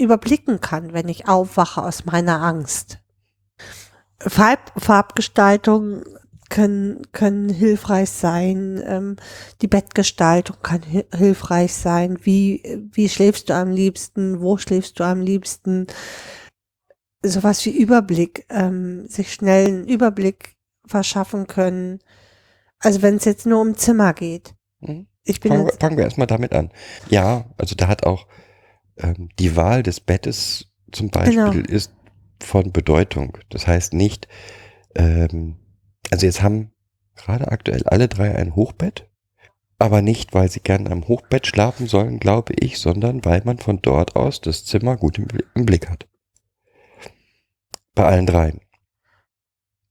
[0.00, 2.98] überblicken kann, wenn ich aufwache aus meiner Angst.
[4.18, 6.02] Farb, Farbgestaltung
[6.50, 9.16] können, können hilfreich sein, ähm,
[9.62, 15.04] die Bettgestaltung kann hi hilfreich sein, wie, wie schläfst du am liebsten, wo schläfst du
[15.04, 15.86] am liebsten,
[17.22, 22.00] sowas wie Überblick, ähm, sich schnell einen Überblick verschaffen können.
[22.80, 24.54] Also wenn es jetzt nur um Zimmer geht.
[24.80, 25.06] Mhm.
[25.24, 26.70] Ich bin Fangen, fangen wir erstmal damit an.
[27.08, 28.26] Ja, also da hat auch
[29.02, 31.68] ähm, die Wahl des Bettes zum Beispiel Genau.
[31.68, 31.92] ist
[32.42, 33.38] von Bedeutung.
[33.50, 34.28] Das heißt nicht,
[34.94, 35.56] ähm,
[36.10, 36.72] also jetzt haben
[37.14, 39.08] gerade aktuell alle drei ein Hochbett,
[39.78, 43.80] aber nicht, weil sie gerne am Hochbett schlafen sollen, glaube ich, sondern weil man von
[43.82, 46.06] dort aus das Zimmer gut im, Bli- im Blick hat.
[47.94, 48.60] Bei allen dreien.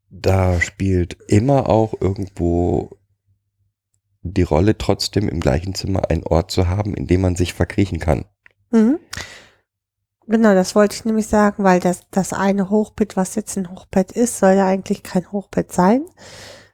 [0.09, 2.97] Da spielt immer auch irgendwo
[4.21, 7.99] die Rolle, trotzdem im gleichen Zimmer einen Ort zu haben, in dem man sich verkriechen
[7.99, 8.25] kann.
[8.71, 8.99] Mhm.
[10.27, 14.11] Genau, das wollte ich nämlich sagen, weil das, das eine Hochbett, was jetzt ein Hochbett
[14.11, 16.05] ist, soll ja eigentlich kein Hochbett sein,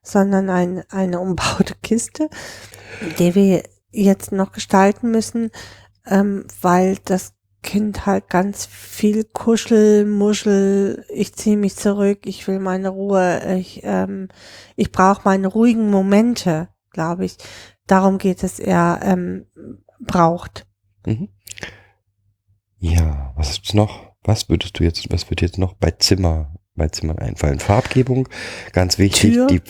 [0.03, 2.29] sondern ein, eine umbaute Kiste,
[3.17, 5.51] die wir jetzt noch gestalten müssen,
[6.05, 12.59] ähm, weil das Kind halt ganz viel Kuschel, Muschel, ich ziehe mich zurück, ich will
[12.59, 14.27] meine Ruhe, ich, ähm,
[14.75, 17.37] ich brauche meine ruhigen Momente, glaube ich.
[17.87, 19.47] Darum geht es eher, ähm,
[19.99, 20.67] braucht.
[21.05, 21.29] Mhm.
[22.79, 24.13] Ja, was ist noch?
[24.23, 27.59] Was würdest du jetzt, was wird jetzt noch bei Zimmer, bei Zimmern einfallen?
[27.59, 28.27] Farbgebung,
[28.73, 29.47] ganz wichtig, Tür.
[29.47, 29.61] die,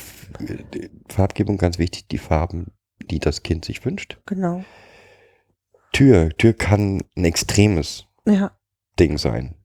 [1.10, 2.72] Farbgebung, ganz wichtig, die Farben,
[3.10, 4.18] die das Kind sich wünscht.
[4.26, 4.64] Genau.
[5.92, 8.52] Tür, Tür kann ein extremes Ja.
[9.00, 9.56] Ding sein.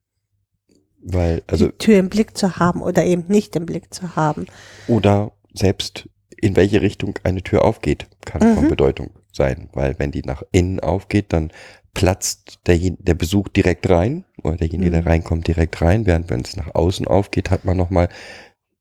[1.03, 4.45] Weil, also, die Tür im Blick zu haben oder eben nicht im Blick zu haben.
[4.87, 8.69] oder selbst in welche Richtung eine Tür aufgeht, kann von Mhm.
[8.69, 9.69] Bedeutung sein.
[9.73, 11.51] Weil wenn die nach innen aufgeht, dann
[11.93, 15.07] platzt der, der Besuch direkt rein oder derjenige, der Mhm.
[15.07, 16.05] reinkommt, direkt rein.
[16.05, 18.09] Während wenn es nach außen aufgeht, hat man nochmal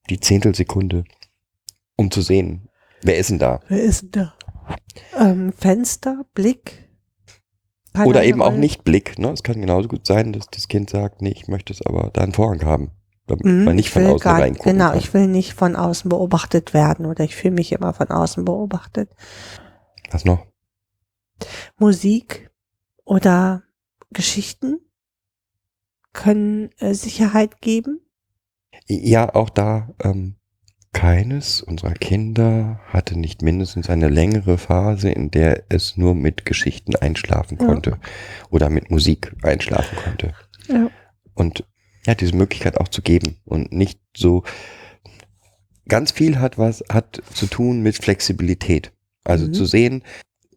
[0.08, 1.04] die Zehntelsekunde,
[1.96, 2.68] um zu sehen,
[3.02, 3.60] wer ist denn da.
[3.68, 4.34] Wer ist denn da?
[5.18, 6.88] Ähm, Fenster, Blick.
[8.04, 9.18] Oder eben auch nicht Blick.
[9.18, 9.30] Ne?
[9.30, 12.22] Es kann genauso gut sein, dass das Kind sagt, nee, ich möchte es aber da
[12.22, 12.92] einen Vorhang haben.
[13.26, 14.98] Damit Mhm, man nicht ich von außen gar- reingucken Genau, kann.
[14.98, 19.10] ich will nicht von außen beobachtet werden oder ich fühle mich immer von außen beobachtet.
[20.12, 20.46] Was noch?
[21.78, 22.49] Musik
[23.10, 23.64] oder
[24.12, 24.78] Geschichten
[26.12, 28.00] können äh, Sicherheit geben.
[28.86, 30.36] Ja, auch da ähm,
[30.92, 36.94] keines unserer Kinder hatte nicht mindestens eine längere Phase, in der es nur mit Geschichten
[36.94, 37.66] einschlafen Ja.
[37.66, 37.98] konnte
[38.48, 40.32] oder mit Musik einschlafen konnte.
[40.68, 40.88] Ja.
[41.34, 41.64] Und
[42.06, 44.44] ja, diese Möglichkeit auch zu geben und nicht so
[45.88, 48.92] ganz viel hat was hat zu tun mit Flexibilität.
[49.24, 49.52] Also Mhm.
[49.52, 50.04] zu sehen,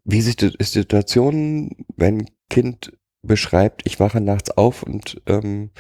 [0.06, 5.72] wie sich die Situationen, wenn Kind beschreibt, ich wache nachts auf und ähm,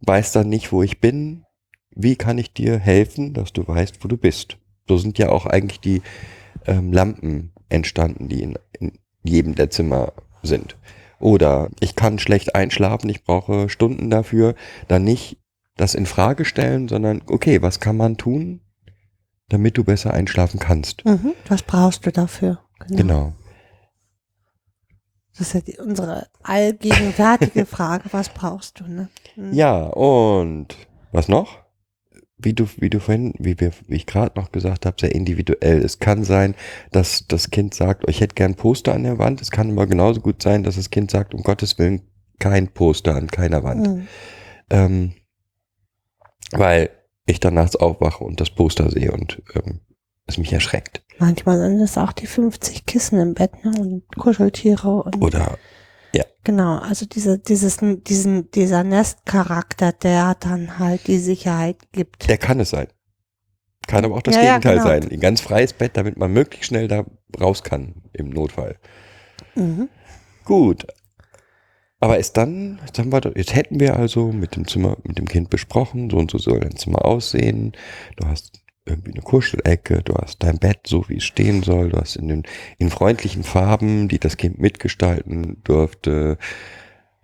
[0.00, 1.44] weiß dann nicht, wo ich bin.
[1.90, 4.58] Wie kann ich dir helfen, dass du weißt, wo du bist?
[4.88, 6.02] So sind ja auch eigentlich die
[6.66, 10.76] ähm, Lampen entstanden, die in, in jedem der Zimmer sind.
[11.20, 14.54] Oder ich kann schlecht einschlafen, ich brauche Stunden dafür.
[14.88, 15.38] Dann nicht
[15.76, 18.60] das in Frage stellen, sondern okay, was kann man tun,
[19.48, 21.04] damit du besser einschlafen kannst?
[21.04, 21.32] Mhm.
[21.48, 22.60] Was brauchst du dafür?
[22.88, 23.34] Genau.
[25.36, 28.04] Das ist ja die, unsere allgegenwärtige Frage.
[28.12, 28.84] Was brauchst du?
[28.84, 29.08] Ne?
[29.36, 29.52] Mhm.
[29.52, 30.76] Ja, und
[31.12, 31.58] was noch?
[32.36, 35.78] Wie du, wie du vorhin, wie, wir, wie ich gerade noch gesagt habe, sehr individuell.
[35.78, 36.54] Es kann sein,
[36.92, 39.40] dass das Kind sagt, oh, ich hätte gern Poster an der Wand.
[39.40, 42.02] Es kann aber genauso gut sein, dass das Kind sagt, um Gottes Willen,
[42.38, 43.86] kein Poster an keiner Wand.
[43.86, 44.08] Mhm.
[44.70, 45.14] Ähm,
[46.52, 46.90] weil
[47.26, 49.80] ich dann nachts aufwache und das Poster sehe und ähm,
[50.26, 51.03] es mich erschreckt.
[51.18, 53.72] Manchmal sind es auch die 50 Kissen im Bett ne?
[53.78, 55.58] und Kuscheltiere und Oder
[56.44, 62.28] genau, also diese, dieses, diesen, dieser Nestcharakter, der dann halt die Sicherheit gibt.
[62.28, 62.86] der kann es sein.
[63.86, 64.88] Kann aber auch das Ja, ja, Gegenteil genau.
[64.88, 65.10] sein.
[65.10, 67.04] Ein ganz freies Bett, damit man möglichst schnell da
[67.38, 68.76] raus kann im Notfall.
[69.54, 69.88] Mhm.
[70.44, 70.86] Gut.
[72.00, 75.26] Aber ist dann, jetzt, haben wir, jetzt hätten wir also mit dem Zimmer, mit dem
[75.26, 77.72] Kind besprochen, so und so soll dein Zimmer aussehen.
[78.16, 81.98] Du hast irgendwie eine Kuschelecke, du hast dein Bett so, wie es stehen soll, du
[81.98, 82.42] hast in den
[82.78, 86.38] in freundlichen Farben, die das Kind mitgestalten durfte,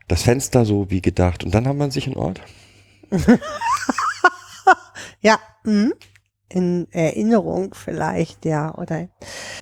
[0.09, 1.45] das Fenster so wie gedacht.
[1.45, 2.41] Und dann haben wir einen sicheren Ort.
[5.21, 5.93] Ja, mhm.
[6.49, 8.75] in Erinnerung vielleicht, ja.
[8.75, 9.09] Oder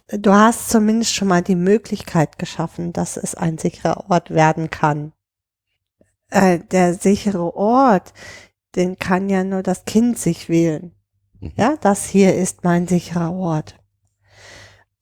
[0.09, 5.13] du hast zumindest schon mal die Möglichkeit geschaffen, dass es ein sicherer Ort werden kann.
[6.31, 8.13] Äh, der sichere Ort,
[8.77, 10.95] den kann ja nur das Kind sich wählen.
[11.41, 11.53] Mhm.
[11.57, 13.76] Ja, das hier ist mein sicherer Ort.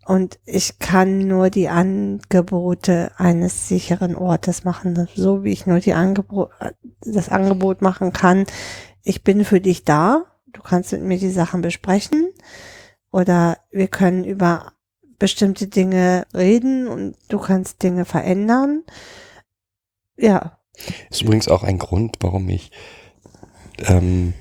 [0.07, 5.95] Und ich kann nur die Angebote eines sicheren Ortes machen, so wie ich nur die
[5.95, 6.51] Angebot,
[7.01, 8.47] das Angebot machen kann.
[9.03, 10.27] Ich bin für dich da.
[10.47, 12.29] Du kannst mit mir die Sachen besprechen.
[13.11, 14.73] Oder wir können über
[15.19, 18.85] bestimmte Dinge reden und du kannst Dinge verändern.
[20.17, 20.59] Ja,
[21.11, 22.71] Ist übrigens auch ein Grund, warum ich
[23.79, 24.35] ähm,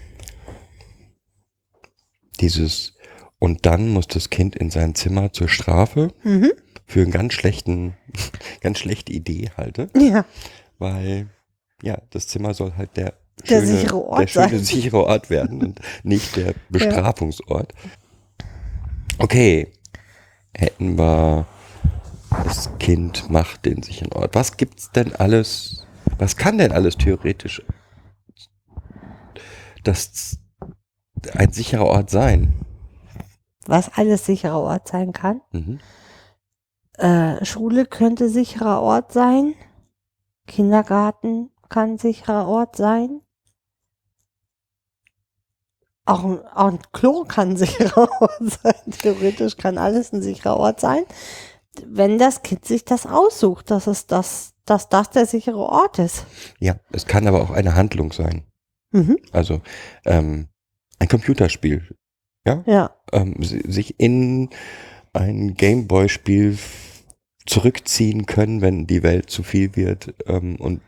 [2.38, 2.94] dieses
[3.40, 6.52] und dann muss das Kind in sein Zimmer zur Strafe mhm.
[6.86, 7.96] für einen ganz schlechten,
[8.62, 10.26] ganz schlechte Idee halte, ja,
[10.80, 11.28] weil
[11.82, 13.14] ja, das Zimmer soll halt der
[13.50, 14.64] Der schöne, sichere Ort der schöne sein.
[14.64, 17.74] sichere Ort werden und nicht der Bestrafungsort.
[19.18, 19.72] Okay,
[20.54, 21.46] hätten wir
[22.44, 24.36] das Kind macht den sicheren Ort.
[24.36, 25.86] Was gibt's denn alles?
[26.18, 27.62] Was kann denn alles theoretisch
[29.86, 30.40] das
[31.34, 32.54] ein sicherer Ort sein?
[33.68, 35.42] was alles sicherer Ort sein kann.
[35.52, 35.80] Mhm.
[36.98, 39.56] Äh, Schule könnte sicherer Ort sein.
[40.48, 43.22] Kindergarten kann sicherer Ort sein.
[46.06, 48.92] Auch ein, auch ein Klo kann ein sicherer Ort sein.
[49.02, 51.04] Theoretisch kann alles ein sicherer Ort sein.
[51.86, 56.26] Wenn das Kind sich das aussucht, dass es das, dass das der sichere Ort ist.
[56.60, 58.46] Ja, es kann aber auch eine Handlung sein.
[58.92, 59.18] Mhm.
[59.34, 59.62] Also
[60.06, 60.48] ähm,
[61.00, 61.96] ein Computerspiel.
[62.48, 62.64] Ja,
[63.12, 64.50] Ähm, si- sich in
[65.14, 66.58] ein Gameboy-Spiel
[67.46, 70.14] zurückziehen können, wenn die Welt zu viel wird.
[70.28, 70.82] Ähm, und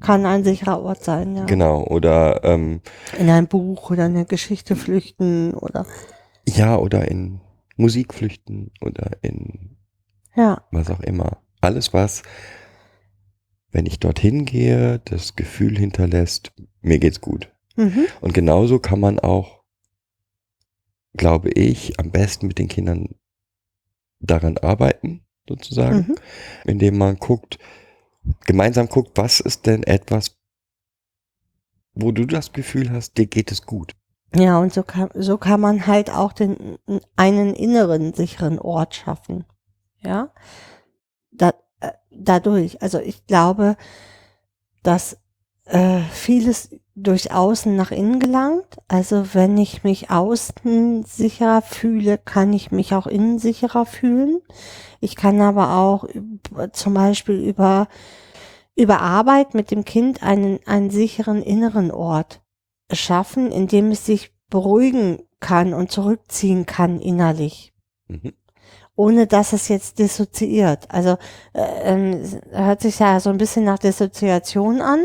[0.00, 1.44] kann ein sicherer Ort sein, ja.
[1.44, 2.80] genau, oder ähm,
[3.18, 5.86] In ein Buch oder eine Geschichte flüchten oder,
[6.48, 7.40] ja, oder in
[7.76, 9.76] Musik flüchten oder in
[10.34, 11.38] ja, was auch immer.
[11.60, 12.22] Alles, was,
[13.70, 17.50] wenn ich dorthin gehe, das Gefühl hinterlässt, mir geht's gut.
[17.76, 18.06] Mhm.
[18.20, 19.62] Und genauso kann man auch,
[21.14, 23.14] glaube ich, am besten mit den Kindern
[24.20, 26.14] daran arbeiten, sozusagen, Mhm.
[26.64, 27.58] indem man guckt,
[28.46, 30.36] gemeinsam guckt, was ist denn etwas,
[31.92, 33.94] wo du das Gefühl hast, dir geht es gut.
[34.34, 36.78] Ja, und so kann, so kann man halt auch den,
[37.14, 39.44] einen inneren sicheren Ort schaffen.
[40.00, 40.32] Ja,
[41.30, 42.82] da, äh, dadurch.
[42.82, 43.76] Also ich glaube,
[44.82, 45.18] dass
[45.66, 48.76] äh, vieles durch Außen nach innen gelangt.
[48.88, 54.40] Also wenn ich mich außen sicherer fühle, kann ich mich auch innen sicherer fühlen.
[55.00, 56.06] Ich kann aber auch
[56.72, 57.88] zum Beispiel über,
[58.76, 62.42] über Arbeit mit dem Kind einen, einen sicheren inneren Ort
[62.92, 67.72] schaffen, indem es sich beruhigen kann und zurückziehen kann innerlich,
[68.08, 68.34] Mhm.
[68.94, 70.90] ohne dass es jetzt dissoziiert.
[70.90, 71.16] Also
[71.54, 75.00] äh, es hört sich ja so ein bisschen nach Dissoziation an.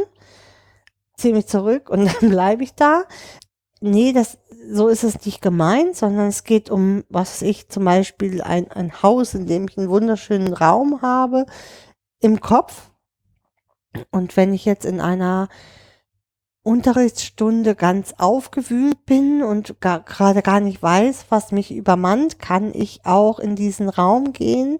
[1.19, 3.03] Ziehe mich zurück und dann bleibe ich da.
[3.81, 4.37] Nee, das,
[4.71, 9.01] so ist es nicht gemeint, sondern es geht um, was ich, zum Beispiel ein, ein
[9.01, 11.45] Haus, in dem ich einen wunderschönen Raum habe
[12.19, 12.91] im Kopf.
[14.11, 15.47] Und wenn ich jetzt in einer
[16.61, 23.39] Unterrichtsstunde ganz aufgewühlt bin und gerade gar nicht weiß, was mich übermannt, kann ich auch
[23.39, 24.77] in diesen Raum gehen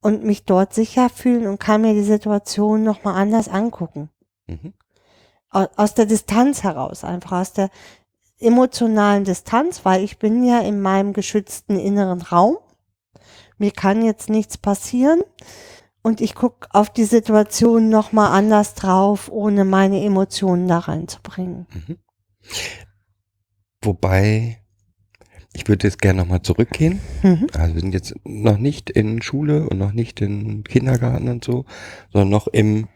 [0.00, 4.10] und mich dort sicher fühlen und kann mir die Situation nochmal anders angucken.
[4.46, 4.74] Mhm.
[5.56, 7.70] Au- Aus der Distanz heraus, einfach aus der
[8.38, 12.58] emotionalen Distanz, weil ich bin ja in meinem geschützten inneren Raum.
[13.56, 15.22] Mir kann jetzt nichts passieren
[16.02, 21.66] und ich gucke auf die Situation nochmal anders drauf, ohne meine Emotionen da reinzubringen.
[21.72, 21.96] Mhm.
[23.82, 24.58] Wobei,
[25.54, 27.00] ich würde jetzt gerne nochmal zurückgehen.
[27.22, 27.46] Mhm.
[27.54, 31.64] Also wir sind jetzt noch nicht in Schule und noch nicht in Kindergarten und so,
[32.12, 32.88] sondern noch im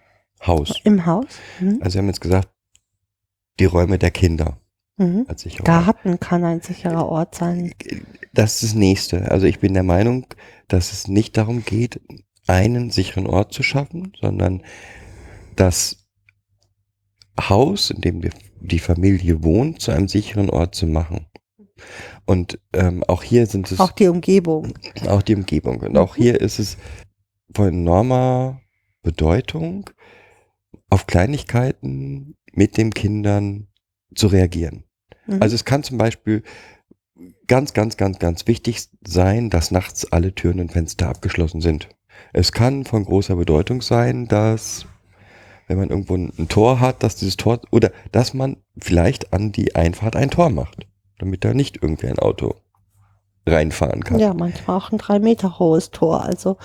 [0.47, 0.80] Haus.
[0.84, 1.26] Im Haus.
[1.61, 1.78] Mhm.
[1.82, 2.49] Also wir haben jetzt gesagt,
[3.59, 4.59] die Räume der Kinder
[4.97, 5.24] Mhm.
[5.28, 5.66] als sicherer Ort.
[5.86, 7.74] Garten kann ein sicherer Ort sein.
[8.32, 9.30] Das ist das Nächste.
[9.30, 10.26] Also ich bin der Meinung,
[10.68, 12.01] dass es nicht darum geht,
[12.47, 14.62] einen sicheren Ort zu schaffen, sondern
[15.57, 16.07] das
[17.38, 18.30] Haus, in dem die-
[18.61, 21.26] die Familie wohnt, zu einem sicheren Ort zu machen.
[22.26, 24.74] Und ähm, auch hier sind es Auch die Umgebung.
[25.09, 25.80] auch die Umgebung.
[25.80, 26.76] Und auch hier ist es
[27.55, 28.61] von enormer
[29.03, 29.88] Bedeutung,
[30.91, 33.68] auf Kleinigkeiten mit den Kindern
[34.14, 34.84] zu reagieren.
[35.26, 35.41] Mhm.
[35.41, 36.43] Also es kann zum Beispiel
[37.47, 41.88] ganz, ganz, ganz, ganz wichtig sein, dass nachts alle Türen und Fenster abgeschlossen sind.
[42.32, 44.86] Es kann von großer Bedeutung sein, dass
[45.66, 49.76] wenn man irgendwo ein, Tor hat, dass dieses Tor oder dass man vielleicht an die
[49.76, 50.86] Einfahrt ein Tor macht,
[51.18, 52.57] damit da nicht irgendwie ein Auto
[53.47, 54.18] reinfahren kann.
[54.18, 56.24] ja, manchmal auch ein drei Meter hohes Tor.
[56.24, 56.57] Also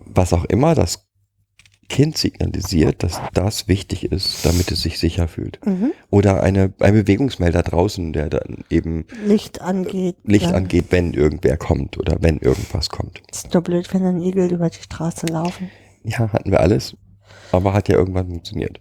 [0.00, 1.05] was auch immer, das
[1.88, 5.64] Kind signalisiert, dass das wichtig ist, damit es sich sicher fühlt.
[5.64, 5.92] Mhm.
[6.10, 10.16] Oder eine, ein Bewegungsmelder draußen, der dann eben Licht angeht.
[10.24, 13.22] Licht dann angeht, wenn irgendwer kommt oder wenn irgendwas kommt.
[13.30, 15.70] Ist nur blöd, wenn ein Igel über die Straße laufen.
[16.02, 16.96] Ja, hatten wir alles,
[17.52, 18.80] aber hat ja irgendwann funktioniert.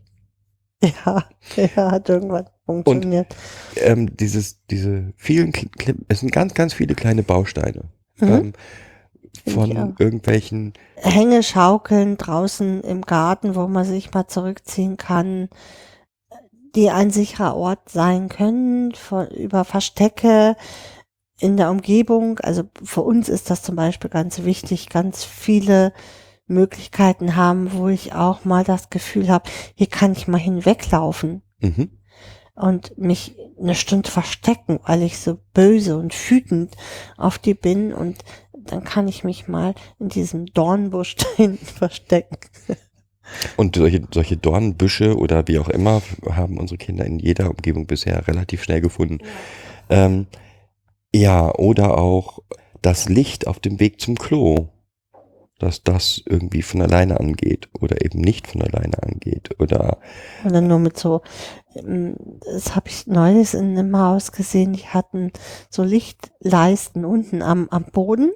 [1.06, 1.24] Ja,
[1.56, 3.36] ja, hat irgendwann funktioniert.
[3.78, 5.52] Ähm, dieses, diese vielen,
[6.10, 7.86] es sind ganz, ganz viele kleine Bausteine.
[8.20, 8.28] Mhm.
[8.28, 8.54] Ähm,
[9.42, 15.50] von irgendwelchen, Hängeschaukeln draußen im Garten, wo man sich mal zurückziehen kann,
[16.76, 20.56] die ein sicherer Ort sein können, von, über Verstecke
[21.40, 22.40] in der Umgebung.
[22.40, 25.94] Also für uns ist das zum Beispiel ganz wichtig, ganz viele
[26.48, 31.90] Möglichkeiten haben, wo ich auch mal das Gefühl habe, hier kann ich mal hinweglaufen mhm.
[32.54, 36.76] und mich eine Stunde verstecken, weil ich so böse und wütend
[37.18, 38.18] auf die bin und
[38.66, 42.38] dann kann ich mich mal in diesem Dornbusch da hinten verstecken.
[43.58, 48.28] Und solche, solche Dornbüsche oder wie auch immer haben unsere Kinder in jeder Umgebung bisher
[48.28, 49.20] relativ schnell gefunden.
[49.90, 50.28] Ja, ähm,
[51.14, 52.40] ja oder auch
[52.82, 54.70] das Licht auf dem Weg zum Klo,
[55.60, 59.50] dass das irgendwie von alleine angeht oder eben nicht von alleine angeht.
[59.60, 60.00] Oder
[60.46, 61.22] Oder nur mit so,
[61.76, 65.32] ähm, das habe ich neulich in einem Haus gesehen, die hatten
[65.70, 68.32] so Lichtleisten unten am, am Boden,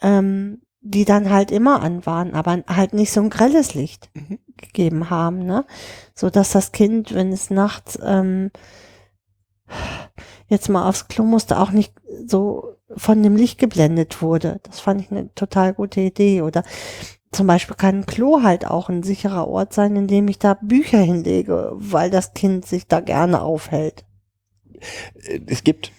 [0.00, 4.38] ähm, die dann halt immer an waren, aber halt nicht so ein grelles Licht Mhm.
[4.56, 5.64] gegeben haben, ne?
[6.14, 8.50] So dass das Kind, wenn es nachts ähm,
[10.48, 11.94] jetzt mal aufs Klo musste, auch nicht
[12.26, 14.60] so von dem Licht geblendet wurde.
[14.64, 16.42] Das fand ich eine total gute Idee.
[16.42, 16.64] Oder
[17.30, 20.54] zum Beispiel kann ein Klo halt auch ein sicherer Ort sein, in dem ich da
[20.60, 24.04] Bücher hinlege, weil das Kind sich da gerne aufhält.
[25.46, 25.92] es gibt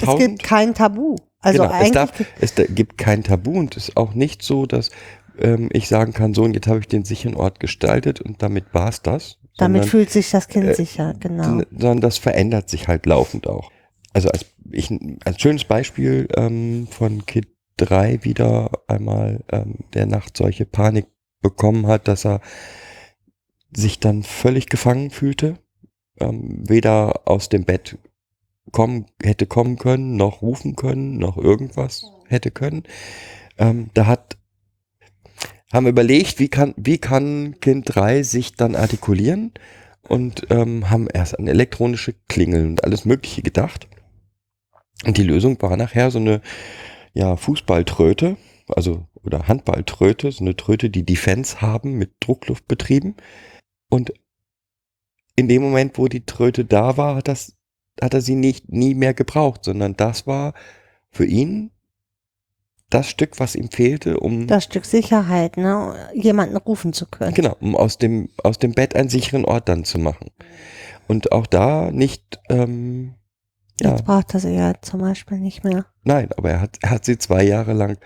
[0.00, 1.16] Es gibt kein Tabu.
[1.40, 4.90] Also genau, es, darf, es gibt kein Tabu und es ist auch nicht so, dass
[5.38, 8.64] ähm, ich sagen kann, so und jetzt habe ich den sicheren Ort gestaltet und damit
[8.72, 9.38] war's das.
[9.58, 11.62] damit sondern- fühlt sich das Kind äh, sicher, genau.
[11.70, 13.70] Sondern das verändert sich halt laufend auch.
[14.14, 14.90] Also als, ich,
[15.24, 21.06] als schönes Beispiel ähm, von Kid 3 wieder einmal, ähm, der nachts solche Panik
[21.42, 22.40] bekommen hat, dass er
[23.76, 25.58] sich dann völlig gefangen fühlte,
[26.18, 27.98] ähm, weder aus dem Bett
[28.70, 32.84] kommen, hätte kommen können, noch rufen können, noch irgendwas hätte können.
[33.58, 34.38] Ähm, da hat
[35.72, 39.52] haben überlegt, wie kann, wie kann Kind 3 sich dann artikulieren
[40.08, 43.88] und ähm, haben erst an elektronische Klingeln und alles Mögliche gedacht.
[45.06, 46.40] Und die Lösung war nachher so eine
[47.12, 48.36] ja, Fußballtröte,
[48.68, 53.16] also oder Handballtröte, so eine Tröte, die Defense haben mit Druckluft betrieben.
[53.88, 54.12] Und
[55.36, 57.56] in dem Moment, wo die Tröte da war, hat, das,
[58.00, 60.54] hat er sie nicht nie mehr gebraucht, sondern das war
[61.10, 61.70] für ihn
[62.90, 67.34] das Stück, was ihm fehlte, um das Stück Sicherheit, ne, jemanden rufen zu können.
[67.34, 70.30] Genau, um aus dem, aus dem Bett einen sicheren Ort dann zu machen.
[71.08, 73.14] Und auch da nicht, ähm,
[73.80, 75.86] ja, Jetzt braucht er sie ja zum Beispiel nicht mehr.
[76.04, 77.98] nein, aber er hat, er hat sie zwei Jahre lang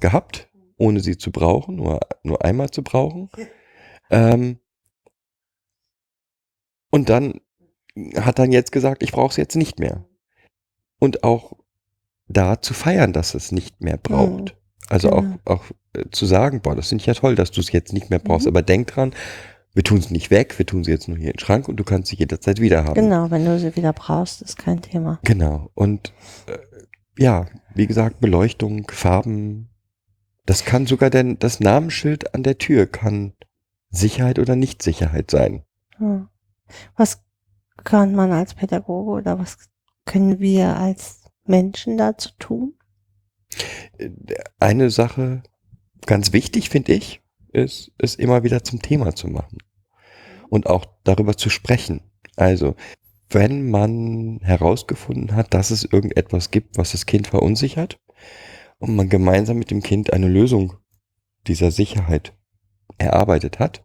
[0.00, 3.30] gehabt, ohne sie zu brauchen, nur, nur einmal zu brauchen.
[4.10, 4.58] Ähm,
[6.90, 7.40] und dann
[8.16, 10.04] hat dann jetzt gesagt, ich brauche es jetzt nicht mehr.
[10.98, 11.54] Und auch
[12.28, 14.56] da zu feiern, dass es nicht mehr braucht.
[14.88, 15.38] Also genau.
[15.44, 15.64] auch, auch
[15.94, 18.18] äh, zu sagen, boah, das finde ich ja toll, dass du es jetzt nicht mehr
[18.18, 18.46] brauchst.
[18.46, 18.52] Mhm.
[18.52, 19.14] Aber denk dran,
[19.74, 21.76] wir tun es nicht weg, wir tun sie jetzt nur hier in den Schrank und
[21.76, 22.94] du kannst sie jederzeit wieder haben.
[22.94, 25.18] Genau, wenn du sie wieder brauchst, ist kein Thema.
[25.24, 25.70] Genau.
[25.74, 26.12] Und
[26.46, 26.58] äh,
[27.18, 29.70] ja, wie gesagt, Beleuchtung, Farben.
[30.46, 33.32] Das kann sogar denn das Namensschild an der Tür kann
[33.90, 35.64] Sicherheit oder Nichtsicherheit sein.
[35.96, 36.28] Hm.
[36.96, 37.22] Was
[37.82, 39.58] kann man als Pädagoge oder was
[40.04, 42.74] können wir als Menschen dazu tun?
[43.98, 44.10] Äh,
[44.60, 45.42] Eine Sache,
[46.06, 47.23] ganz wichtig finde ich,
[47.54, 49.58] ist, es immer wieder zum Thema zu machen.
[50.48, 52.02] Und auch darüber zu sprechen.
[52.36, 52.76] Also,
[53.30, 57.98] wenn man herausgefunden hat, dass es irgendetwas gibt, was das Kind verunsichert,
[58.78, 60.74] und man gemeinsam mit dem Kind eine Lösung
[61.46, 62.34] dieser Sicherheit
[62.98, 63.84] erarbeitet hat,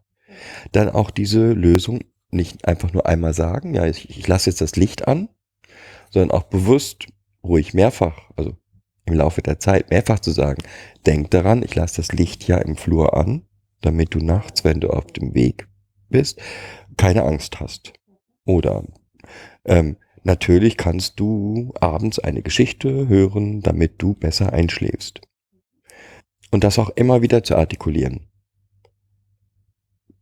[0.72, 2.00] dann auch diese Lösung
[2.30, 5.28] nicht einfach nur einmal sagen, ja, ich, ich lasse jetzt das Licht an,
[6.10, 7.06] sondern auch bewusst,
[7.42, 8.56] ruhig mehrfach, also
[9.06, 10.62] im Laufe der Zeit mehrfach zu sagen,
[11.06, 13.46] denk daran, ich lasse das Licht ja im Flur an,
[13.80, 15.68] damit du nachts, wenn du auf dem Weg
[16.08, 16.40] bist,
[16.96, 17.92] keine Angst hast.
[18.44, 18.84] Oder
[19.64, 25.20] ähm, natürlich kannst du abends eine Geschichte hören, damit du besser einschläfst.
[26.50, 28.26] Und das auch immer wieder zu artikulieren.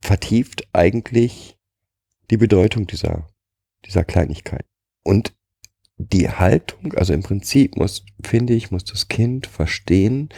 [0.00, 1.58] Vertieft eigentlich
[2.30, 3.26] die Bedeutung dieser,
[3.86, 4.66] dieser Kleinigkeit.
[5.02, 5.34] Und
[5.96, 10.28] die Haltung, also im Prinzip muss, finde ich, muss das Kind verstehen,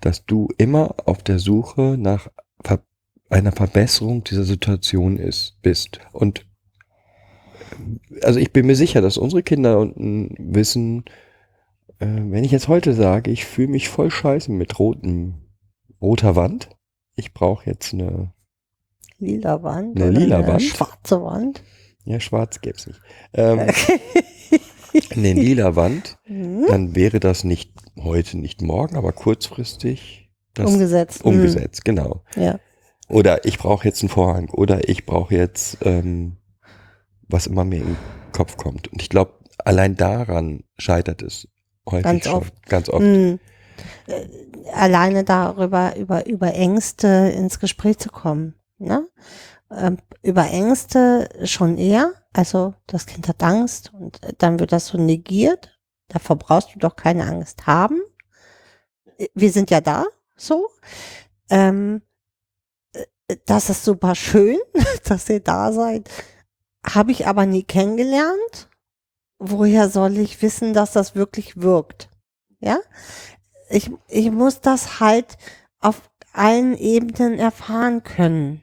[0.00, 2.28] dass du immer auf der Suche nach
[3.30, 6.00] einer Verbesserung dieser Situation ist, bist.
[6.12, 6.46] Und
[8.22, 11.04] also ich bin mir sicher, dass unsere Kinder unten wissen,
[11.98, 15.34] äh, wenn ich jetzt heute sage, ich fühle mich voll scheiße mit rotem,
[16.00, 16.70] roter Wand,
[17.16, 18.32] ich brauche jetzt eine,
[19.18, 20.00] Lila Wand.
[20.00, 20.62] Eine lila Wand.
[20.62, 21.62] Schwarze Wand.
[22.04, 23.00] ja, schwarz gäbe es nicht,
[23.34, 23.60] ähm,
[25.10, 26.66] eine lila Wand, Mhm.
[26.68, 30.27] dann wäre das nicht heute, nicht morgen, aber kurzfristig
[30.58, 31.24] das Umgesetzt.
[31.24, 32.22] umgesetzt, genau.
[32.36, 32.42] Mhm.
[32.42, 32.60] Ja.
[33.08, 36.36] Oder ich brauche jetzt einen Vorhang oder ich brauche jetzt, ähm,
[37.28, 37.96] was immer mir in den
[38.32, 38.88] Kopf kommt.
[38.88, 39.32] Und ich glaube,
[39.64, 41.48] allein daran scheitert es
[41.88, 42.34] häufig Ganz schon.
[42.34, 42.66] oft.
[42.66, 43.04] Ganz oft.
[43.04, 43.38] Mhm.
[44.06, 44.26] Äh,
[44.74, 48.54] Alleine darüber, über, über Ängste ins Gespräch zu kommen.
[48.78, 49.08] Ne?
[49.74, 52.12] Ähm, über Ängste schon eher.
[52.34, 55.78] Also das Kind hat Angst und dann wird das so negiert.
[56.08, 58.00] Davor brauchst du doch keine Angst haben.
[59.34, 60.04] Wir sind ja da,
[60.40, 60.70] so.
[61.50, 62.02] Ähm,
[62.92, 64.58] äh, das ist super schön,
[65.04, 66.08] dass ihr da seid.
[66.86, 68.68] Habe ich aber nie kennengelernt.
[69.38, 72.08] Woher soll ich wissen, dass das wirklich wirkt?
[72.60, 72.78] Ja?
[73.70, 75.36] Ich, ich muss das halt
[75.80, 78.62] auf allen Ebenen erfahren können.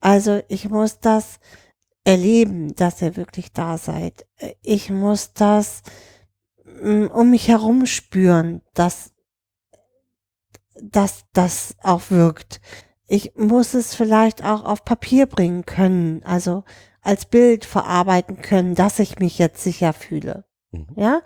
[0.00, 1.38] Also ich muss das
[2.04, 4.26] erleben, dass ihr wirklich da seid.
[4.62, 5.82] Ich muss das
[6.64, 9.12] mm, um mich herum spüren, dass,
[10.82, 12.60] dass das auch wirkt.
[13.08, 16.64] Ich muss es vielleicht auch auf Papier bringen können, also
[17.02, 20.44] als Bild verarbeiten können, dass ich mich jetzt sicher fühle.
[20.72, 20.86] Mhm.
[20.96, 21.22] Ja,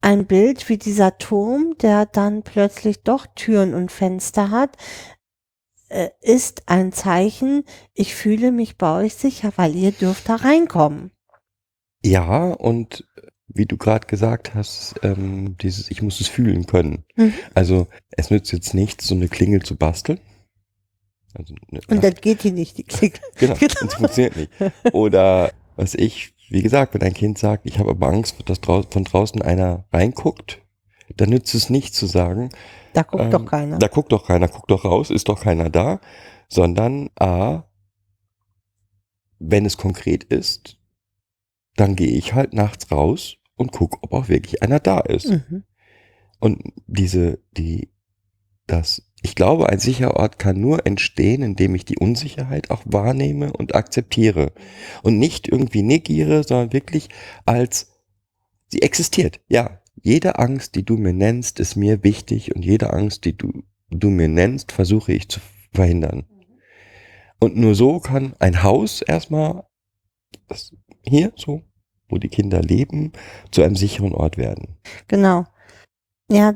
[0.00, 4.76] ein Bild wie dieser Turm, der dann plötzlich doch Türen und Fenster hat,
[5.88, 11.10] äh, ist ein Zeichen, ich fühle mich bei euch sicher, weil ihr dürft da reinkommen.
[12.02, 13.06] Ja, und
[13.52, 17.04] wie du gerade gesagt hast, ähm, dieses, ich muss es fühlen können.
[17.16, 17.34] Mhm.
[17.54, 20.20] Also es nützt jetzt nichts, so eine Klingel zu basteln.
[21.34, 23.20] Also, ne, Und dann geht hier nicht die Klick.
[23.36, 23.74] genau, genau.
[23.80, 24.52] das funktioniert nicht.
[24.92, 28.82] Oder was ich, wie gesagt, wenn ein Kind sagt, ich habe aber Angst, dass drau
[28.82, 30.60] von draußen einer reinguckt,
[31.16, 32.50] dann nützt es nicht zu sagen,
[32.92, 33.78] Da guckt Ähm, doch keiner.
[33.78, 36.00] Da guckt doch keiner, guckt doch raus, ist doch keiner da,
[36.48, 37.64] sondern A,
[39.38, 40.78] wenn es konkret ist,
[41.76, 45.28] dann gehe ich halt nachts raus und gucke, ob auch wirklich einer da ist.
[45.28, 45.64] Mhm.
[46.40, 47.90] Und diese, die,
[48.66, 53.52] das, ich glaube, ein sicherer Ort kann nur entstehen, indem ich die Unsicherheit auch wahrnehme
[53.52, 54.52] und akzeptiere.
[55.02, 57.10] Und nicht irgendwie negiere, sondern wirklich
[57.44, 57.92] als,
[58.68, 59.40] sie existiert.
[59.46, 63.64] Ja, jede Angst, die du mir nennst, ist mir wichtig und jede Angst, die du,
[63.90, 65.40] du mir nennst, versuche ich zu
[65.74, 66.24] verhindern.
[67.38, 69.64] Und nur so kann ein Haus erstmal,
[70.48, 71.62] das hier so,
[72.10, 73.12] wo die Kinder leben,
[73.50, 74.76] zu einem sicheren Ort werden.
[75.08, 75.46] Genau.
[76.30, 76.54] Ja,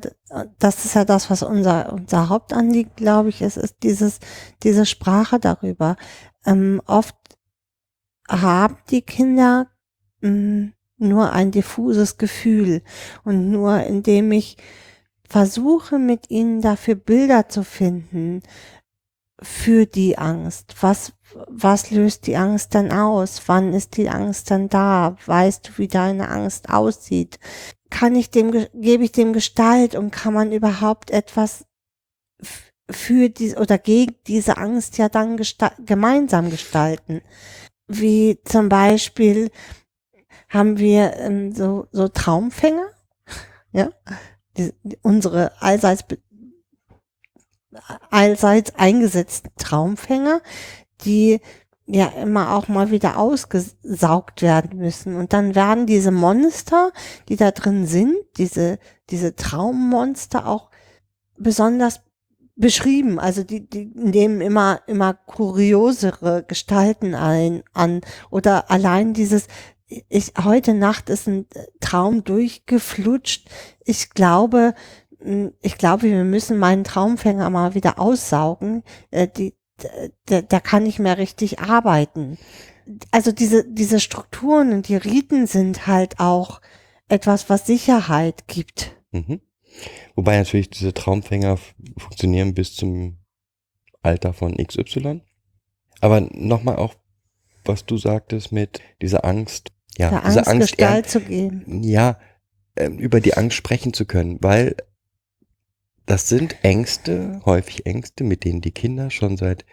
[0.58, 4.20] das ist ja das, was unser, unser Hauptanliegen, glaube ich, ist, ist dieses,
[4.62, 5.96] diese Sprache darüber.
[6.46, 7.16] Ähm, oft
[8.28, 9.66] haben die Kinder
[10.20, 12.82] mh, nur ein diffuses Gefühl
[13.24, 14.56] und nur indem ich
[15.28, 18.42] versuche, mit ihnen dafür Bilder zu finden,
[19.44, 20.74] für die Angst.
[20.80, 21.12] Was,
[21.48, 23.42] was löst die Angst dann aus?
[23.46, 25.16] Wann ist die Angst dann da?
[25.26, 27.38] Weißt du, wie deine Angst aussieht?
[27.90, 31.66] Kann ich dem, ge- gebe ich dem Gestalt und kann man überhaupt etwas
[32.90, 37.20] für die oder gegen diese Angst ja dann gesta gemeinsam gestalten?
[37.86, 39.50] Wie zum Beispiel
[40.48, 42.88] haben wir ähm, so, so Traumfänger,
[43.72, 43.90] ja,
[44.56, 44.72] die,
[45.02, 46.04] unsere allseits
[48.10, 50.40] allseits eingesetzten Traumfänger,
[51.04, 51.40] die
[51.86, 55.16] ja immer auch mal wieder ausgesaugt werden müssen.
[55.16, 56.92] Und dann werden diese Monster,
[57.28, 58.78] die da drin sind, diese,
[59.10, 60.70] diese Traummonster auch
[61.36, 62.00] besonders
[62.56, 63.18] beschrieben.
[63.18, 68.00] Also die, die nehmen immer, immer kuriosere Gestalten ein, an.
[68.30, 69.46] Oder allein dieses,
[69.86, 71.46] ich, heute Nacht ist ein
[71.80, 73.48] Traum durchgeflutscht.
[73.84, 74.74] Ich glaube,
[75.62, 78.82] ich glaube, wir müssen meinen Traumfänger mal wieder aussaugen.
[79.10, 79.54] Äh, die,
[80.26, 82.38] da, da kann ich mehr richtig arbeiten.
[83.10, 86.60] Also diese, diese Strukturen und die Riten sind halt auch
[87.08, 88.96] etwas, was Sicherheit gibt.
[89.12, 89.40] Mhm.
[90.14, 91.58] Wobei natürlich diese Traumfänger
[91.96, 93.18] funktionieren bis zum
[94.02, 95.22] Alter von XY.
[96.00, 96.94] Aber nochmal auch,
[97.64, 101.82] was du sagtest mit dieser Angst, ja, der diese Angst, Angst, Gestalt zu geben.
[101.82, 102.18] ja,
[102.76, 104.76] ähm, über die Angst sprechen zu können, weil
[106.06, 109.64] das sind Ängste, häufig Ängste, mit denen die Kinder schon seit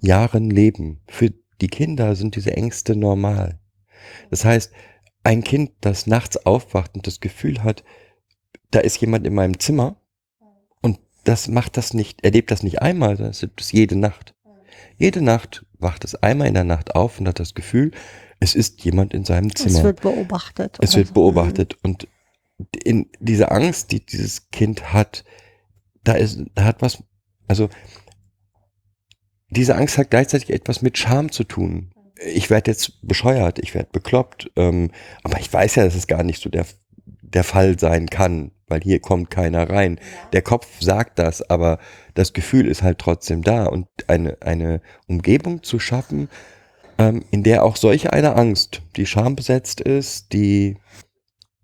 [0.00, 1.00] Jahren leben.
[1.08, 3.58] Für die Kinder sind diese Ängste normal.
[4.30, 4.72] Das heißt,
[5.24, 7.84] ein Kind, das nachts aufwacht und das Gefühl hat,
[8.70, 10.00] da ist jemand in meinem Zimmer
[10.82, 14.34] und das macht das nicht, erlebt das nicht einmal, sondern es erlebt es jede Nacht.
[14.98, 17.90] Jede Nacht wacht es einmal in der Nacht auf und hat das Gefühl,
[18.40, 19.78] es ist jemand in seinem Zimmer.
[19.78, 20.78] Es wird beobachtet.
[20.80, 21.14] Es wird so.
[21.14, 22.06] beobachtet und
[22.84, 25.24] in diese Angst, die dieses Kind hat,
[26.04, 27.02] da ist, da hat was,
[27.48, 27.68] also
[29.50, 31.92] diese Angst hat gleichzeitig etwas mit Scham zu tun.
[32.24, 34.90] Ich werde jetzt bescheuert, ich werde bekloppt, ähm,
[35.22, 36.66] aber ich weiß ja, dass es gar nicht so der,
[37.04, 40.00] der Fall sein kann, weil hier kommt keiner rein.
[40.32, 41.78] Der Kopf sagt das, aber
[42.14, 46.28] das Gefühl ist halt trotzdem da und eine, eine Umgebung zu schaffen,
[46.98, 50.78] ähm, in der auch solche eine Angst, die schambesetzt ist, die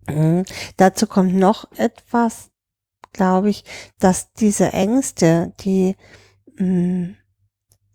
[0.09, 0.45] Mhm.
[0.77, 2.51] Dazu kommt noch etwas,
[3.13, 3.65] glaube ich,
[3.99, 5.97] dass diese Ängste, die
[6.57, 7.15] mh,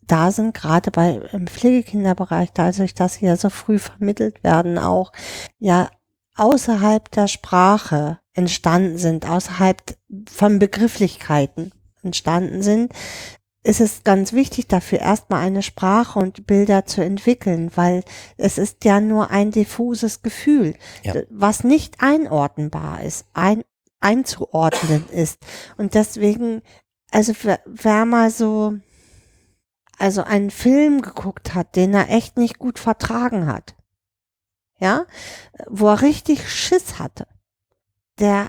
[0.01, 5.12] da sind, gerade bei im Pflegekinderbereich, dadurch, dass sie ja so früh vermittelt werden, auch
[5.60, 5.89] ja
[6.36, 9.97] außerhalb der Sprache entstanden sind, außerhalb
[10.30, 11.72] von Begrifflichkeiten
[12.03, 12.93] entstanden sind,
[13.68, 18.03] ist es ganz wichtig dafür, erstmal eine Sprache und Bilder zu entwickeln, weil
[18.38, 21.15] es ist ja nur ein diffuses Gefühl, Ja.
[21.30, 23.63] was nicht einordnbar ist, ein,
[23.99, 25.39] einzuordnen ist.
[25.76, 26.61] Und deswegen,
[27.11, 28.76] also wer, wer mal so,
[29.99, 33.76] also einen Film geguckt hat, den er echt nicht gut vertragen hat,
[34.80, 35.05] ja,
[35.68, 37.28] wo er richtig Schiss hatte,
[38.20, 38.47] der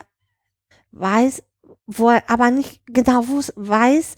[0.93, 1.43] weiß,
[1.87, 4.15] wo er aber nicht genau weiß,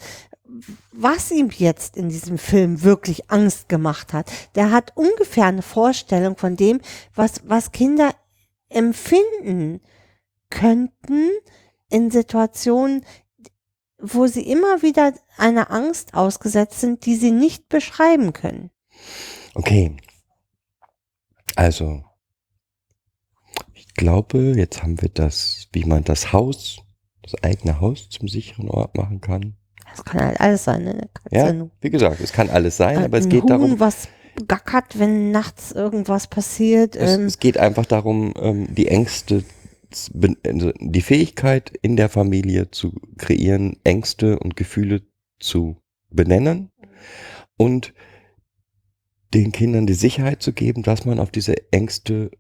[0.93, 4.31] was ihm jetzt in diesem Film wirklich Angst gemacht hat.
[4.55, 6.81] Der hat ungefähr eine Vorstellung von dem,
[7.15, 8.15] was, was Kinder
[8.69, 9.81] empfinden
[10.51, 11.31] könnten
[11.89, 13.05] in Situationen,
[13.99, 18.71] wo sie immer wieder einer Angst ausgesetzt sind, die sie nicht beschreiben können.
[19.55, 19.97] Okay.
[21.57, 22.05] Also,
[23.75, 26.81] ich glaube, jetzt haben wir das, wie man das Haus,
[27.23, 29.57] das eigene Haus zum sicheren Ort machen kann.
[29.97, 31.09] Das kann halt alles sein, ne?
[31.31, 34.09] Ja, wie gesagt, es kann alles sein, aber es geht Huhn, darum, was
[34.47, 36.97] gackert, wenn nachts irgendwas passiert.
[36.97, 39.45] es, ähm, es geht einfach darum, ähm, die Ängste,
[40.47, 45.03] also die Fähigkeit in der Familie zu kreieren, Ängste und Gefühle
[45.41, 45.77] zu
[46.11, 46.71] benennen
[47.57, 47.93] und
[49.35, 52.31] den Kindern die Sicherheit zu geben, dass man auf diese Ängste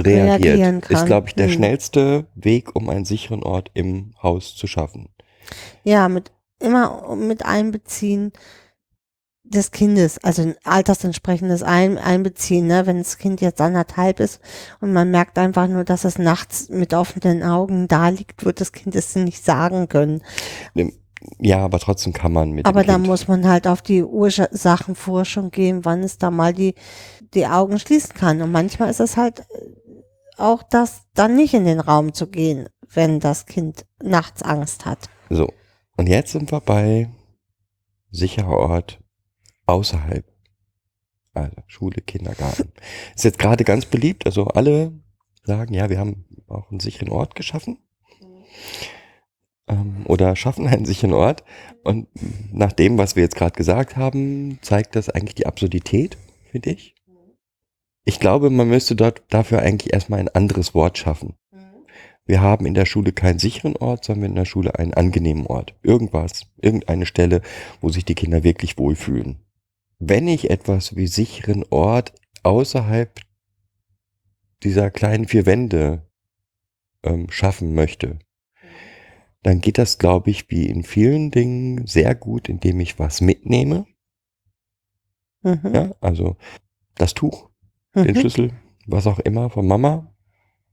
[0.00, 0.44] reagiert.
[0.44, 0.96] Reagieren kann.
[0.96, 1.52] Ist, glaube ich, der Hm.
[1.52, 5.08] schnellste Weg, um einen sicheren Ort im Haus zu schaffen.
[5.84, 8.32] Ja, mit immer mit Einbeziehen
[9.48, 12.86] des Kindes, also ein altersentsprechendes Ein Einbeziehen, ne?
[12.86, 14.40] wenn das Kind jetzt anderthalb ist
[14.80, 18.72] und man merkt einfach nur, dass es nachts mit offenen Augen da liegt, wird das
[18.72, 20.22] Kind es nicht sagen können.
[21.38, 25.84] Ja, aber trotzdem kann man mit Aber da muss man halt auf die Ursachenforschung gehen,
[25.84, 26.74] wann es da mal die,
[27.34, 28.42] die Augen schließen kann.
[28.42, 29.44] Und manchmal ist es halt äh,
[30.36, 35.08] auch das, dann nicht in den Raum zu gehen, wenn das Kind nachts Angst hat.
[35.30, 35.48] So,
[35.96, 37.08] und jetzt sind wir bei
[38.10, 39.00] sicherer Ort
[39.66, 40.24] außerhalb.
[41.34, 42.72] Also Schule, Kindergarten.
[43.14, 44.26] Ist jetzt gerade ganz beliebt.
[44.26, 44.92] Also alle
[45.42, 47.78] sagen, ja, wir haben auch einen sicheren Ort geschaffen.
[49.68, 51.44] Ähm, oder schaffen einen sicheren Ort.
[51.84, 52.08] Und
[52.52, 56.16] nach dem, was wir jetzt gerade gesagt haben, zeigt das eigentlich die Absurdität,
[56.50, 56.94] finde ich.
[58.04, 61.34] Ich glaube, man müsste dort dafür eigentlich erstmal ein anderes Wort schaffen.
[62.26, 65.74] Wir haben in der Schule keinen sicheren Ort, sondern in der Schule einen angenehmen Ort.
[65.82, 67.40] Irgendwas, irgendeine Stelle,
[67.80, 69.38] wo sich die Kinder wirklich wohlfühlen.
[69.98, 72.12] Wenn ich etwas wie sicheren Ort
[72.42, 73.20] außerhalb
[74.62, 76.02] dieser kleinen vier Wände
[77.04, 78.18] ähm, schaffen möchte,
[79.42, 83.86] dann geht das, glaube ich, wie in vielen Dingen sehr gut, indem ich was mitnehme.
[85.42, 85.70] Mhm.
[85.72, 86.36] Ja, also
[86.96, 87.48] das Tuch,
[87.94, 88.16] den Mhm.
[88.16, 88.52] Schlüssel,
[88.86, 90.12] was auch immer von Mama,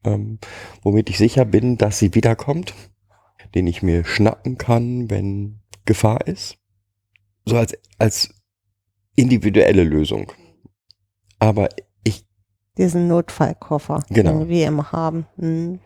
[0.04, 0.40] ähm,
[0.82, 2.74] womit ich sicher bin, dass sie wiederkommt,
[3.56, 6.58] den ich mir schnappen kann, wenn Gefahr ist.
[7.46, 8.34] So als, als
[9.16, 10.32] individuelle Lösung.
[11.40, 11.70] Aber
[12.04, 12.26] ich,
[12.78, 14.40] diesen Notfallkoffer, Genau.
[14.40, 15.28] den wir immer haben.
[15.38, 15.80] Mhm.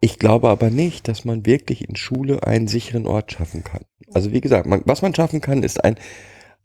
[0.00, 3.82] ich glaube aber nicht, dass man wirklich in Schule einen sicheren Ort schaffen kann.
[4.14, 5.96] Also wie gesagt, man, was man schaffen kann, ist ein,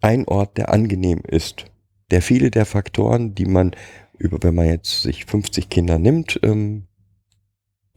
[0.01, 1.65] ein Ort, der angenehm ist.
[2.09, 3.75] Der viele der Faktoren, die man
[4.17, 6.86] über, wenn man jetzt sich 50 Kinder nimmt, ähm,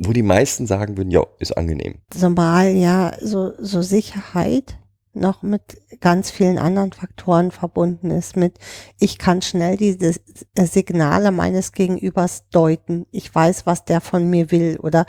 [0.03, 1.97] wo die meisten sagen würden, ja, ist angenehm.
[2.11, 4.77] Zumal ja so, so Sicherheit
[5.13, 5.63] noch mit
[6.01, 8.37] ganz vielen anderen Faktoren verbunden ist.
[8.37, 8.59] Mit,
[8.99, 10.15] ich kann schnell diese
[10.57, 13.07] Signale meines Gegenübers deuten.
[13.11, 15.07] Ich weiß, was der von mir will oder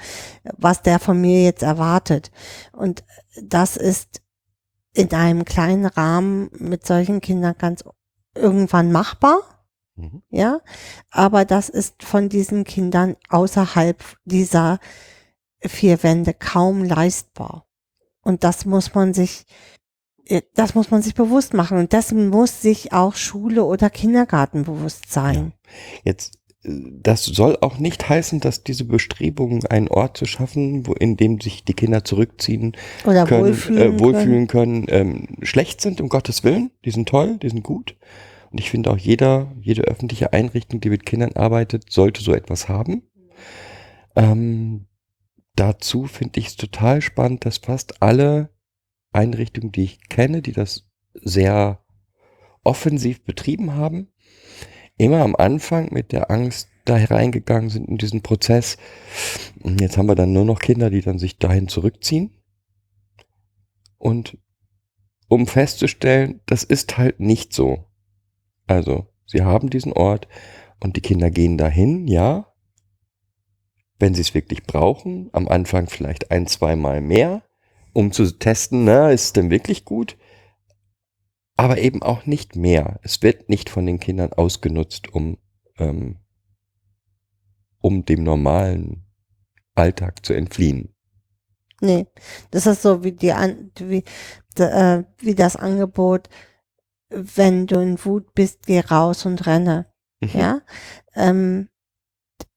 [0.57, 2.31] was der von mir jetzt erwartet.
[2.71, 3.03] Und
[3.41, 4.21] das ist
[4.93, 7.83] in einem kleinen Rahmen mit solchen Kindern ganz
[8.35, 9.39] irgendwann machbar.
[10.01, 10.21] Mhm.
[10.29, 10.59] ja,
[11.11, 14.79] aber das ist von diesen Kindern außerhalb dieser
[15.59, 17.67] vier Wände kaum leistbar.
[18.23, 19.45] Und das muss man sich,
[20.25, 21.77] äh, das muss man sich bewusst machen.
[21.77, 25.53] Und das muss sich auch Schule oder Kindergarten bewusst sein.
[26.03, 26.69] Jetzt, äh,
[27.01, 31.39] das soll auch nicht heißen, dass diese Bestrebungen, einen Ort zu schaffen, wo, in dem
[31.39, 32.75] sich die Kinder zurückziehen
[33.05, 33.95] Oder können, wohlfühlen.
[33.95, 36.71] äh, wohlfühlen können, ähm, schlecht sind, um Gottes Willen.
[36.85, 37.95] Die sind toll, die sind gut.
[38.51, 42.67] Und ich finde auch jeder, jede öffentliche Einrichtung, die mit Kindern arbeitet, sollte so etwas
[42.67, 43.03] haben.
[44.15, 44.87] Ähm,
[45.55, 48.49] dazu finde ich es total spannend, dass fast alle
[49.13, 51.83] Einrichtungen, die ich kenne, die das sehr
[52.63, 54.09] offensiv betrieben haben,
[54.97, 58.77] immer am Anfang mit der Angst da hereingegangen sind in diesen Prozess.
[59.61, 62.31] Und Jetzt haben wir dann nur noch Kinder, die dann sich dahin zurückziehen.
[63.97, 64.37] Und
[65.27, 67.90] um festzustellen, das ist halt nicht so.
[68.71, 70.29] Also, sie haben diesen Ort
[70.79, 72.53] und die Kinder gehen dahin, ja,
[73.99, 77.43] wenn sie es wirklich brauchen, am Anfang vielleicht ein, zweimal mehr,
[77.91, 80.17] um zu testen, na, ist es denn wirklich gut?
[81.57, 83.01] Aber eben auch nicht mehr.
[83.03, 85.37] Es wird nicht von den Kindern ausgenutzt, um,
[85.77, 86.19] ähm,
[87.81, 89.03] um dem normalen
[89.75, 90.95] Alltag zu entfliehen.
[91.81, 92.07] Nee,
[92.51, 93.33] das ist so wie die
[93.79, 94.05] wie,
[94.63, 96.29] äh, wie das Angebot,
[97.11, 99.85] wenn du in Wut bist, geh raus und renne.
[100.21, 100.29] Mhm.
[100.33, 100.61] Ja.
[101.15, 101.69] Ähm,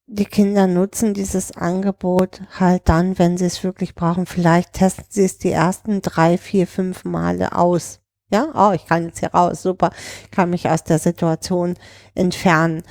[0.06, 4.26] die Kinder nutzen dieses Angebot halt dann, wenn sie es wirklich brauchen.
[4.26, 8.00] Vielleicht testen sie es die ersten drei, vier, fünf Male aus.
[8.30, 9.90] Ja, oh, ich kann jetzt hier raus, super,
[10.30, 11.74] kann mich aus der Situation
[12.14, 12.82] entfernen.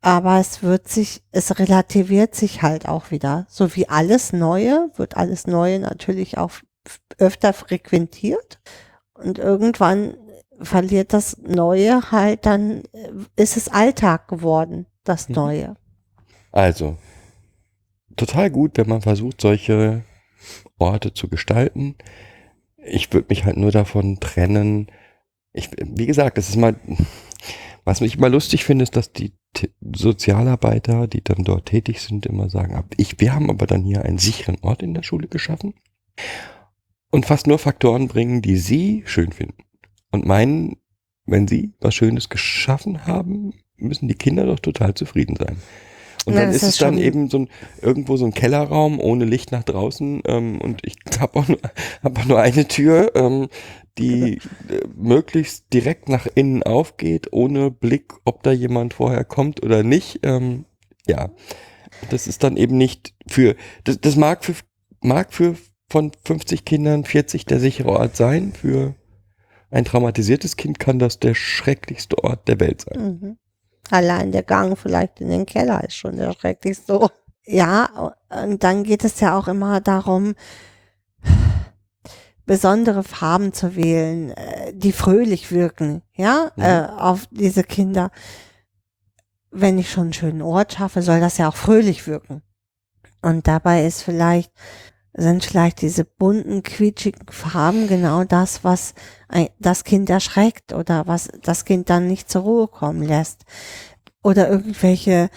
[0.00, 3.46] Aber es wird sich, es relativiert sich halt auch wieder.
[3.48, 6.52] So wie alles Neue, wird alles Neue natürlich auch
[7.18, 8.60] öfter frequentiert.
[9.14, 10.14] Und irgendwann
[10.60, 15.34] verliert das Neue halt, dann äh, ist es Alltag geworden, das Mhm.
[15.34, 15.76] Neue.
[16.52, 16.96] Also,
[18.16, 20.02] total gut, wenn man versucht, solche
[20.78, 21.96] Orte zu gestalten.
[22.76, 24.88] Ich würde mich halt nur davon trennen.
[25.52, 26.76] Ich, wie gesagt, das ist mal,
[27.84, 32.26] was ich immer lustig finde, ist, dass die T- Sozialarbeiter, die dann dort tätig sind,
[32.26, 35.74] immer sagen, ich, wir haben aber dann hier einen sicheren Ort in der Schule geschaffen
[37.10, 39.62] und fast nur Faktoren bringen, die sie schön finden.
[40.10, 40.76] Und meinen,
[41.26, 45.56] wenn sie was Schönes geschaffen haben, müssen die Kinder doch total zufrieden sein.
[46.24, 47.48] Und Ja, dann ist es dann eben so ein,
[47.82, 51.60] irgendwo so ein Kellerraum ohne Licht nach draußen ähm, und ich habe auch, nur-
[52.02, 53.48] hab auch nur eine Tür, ähm,
[53.98, 54.38] die
[54.68, 60.20] äh, möglichst direkt nach innen aufgeht, ohne Blick, ob da jemand vorher kommt oder nicht.
[60.24, 60.64] Ähm,
[61.06, 61.30] ja,
[62.10, 63.54] das ist dann eben nicht für,
[63.84, 64.54] das, das mag für,
[65.02, 65.54] mag für
[65.88, 68.52] von 50 Kindern 40 der sichere Ort sein.
[68.52, 68.94] Für
[69.70, 73.18] ein traumatisiertes Kind kann das der schrecklichste Ort der Welt sein.
[73.20, 73.38] Mhm.
[73.90, 77.08] Allein der Gang vielleicht in den Keller ist schon der schrecklichste.
[77.44, 78.14] Ja,
[78.44, 80.34] und dann geht es ja auch immer darum,
[82.44, 86.62] besondere Farben zu wählen, äh, die fröhlich wirken, ja, Mhm.
[86.62, 88.10] äh, auf diese Kinder.
[89.50, 92.42] Wenn ich schon einen schönen Ort schaffe, soll das ja auch fröhlich wirken.
[93.22, 94.52] Und dabei ist vielleicht,
[95.14, 98.94] sind vielleicht diese bunten, quietschigen Farben genau das, was
[99.58, 103.44] das Kind erschreckt oder was das Kind dann nicht zur Ruhe kommen lässt.
[104.22, 105.30] Oder irgendwelche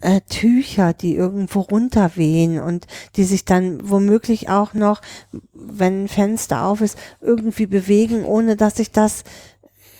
[0.00, 2.86] äh, äh, Tücher, die irgendwo runterwehen und
[3.16, 5.02] die sich dann womöglich auch noch,
[5.52, 9.24] wenn ein Fenster auf ist, irgendwie bewegen, ohne dass ich das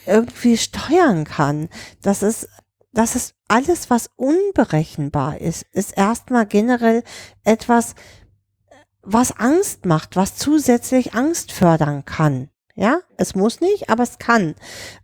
[0.06, 1.68] irgendwie steuern kann.
[2.02, 2.48] Das ist,
[2.92, 7.02] das ist alles, was unberechenbar ist, ist erstmal generell
[7.44, 7.94] etwas,
[9.02, 12.50] was Angst macht, was zusätzlich Angst fördern kann.
[12.80, 14.54] Ja, es muss nicht, aber es kann.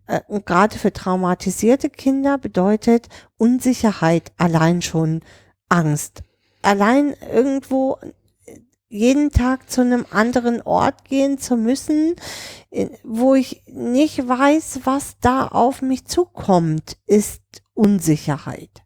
[0.06, 5.22] Äh, Und gerade für traumatisierte Kinder bedeutet Unsicherheit allein schon
[5.68, 6.22] Angst.
[6.62, 7.98] Allein irgendwo
[8.46, 12.14] äh, jeden Tag zu einem anderen Ort gehen zu müssen,
[12.70, 18.84] äh, wo ich nicht weiß, was da auf mich zukommt, ist Unsicherheit.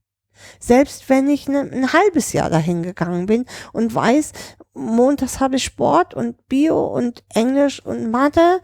[0.61, 4.33] Selbst wenn ich ne, ein halbes Jahr dahin gegangen bin und weiß,
[4.79, 8.61] montags habe ich Sport und Bio und Englisch und Mathe.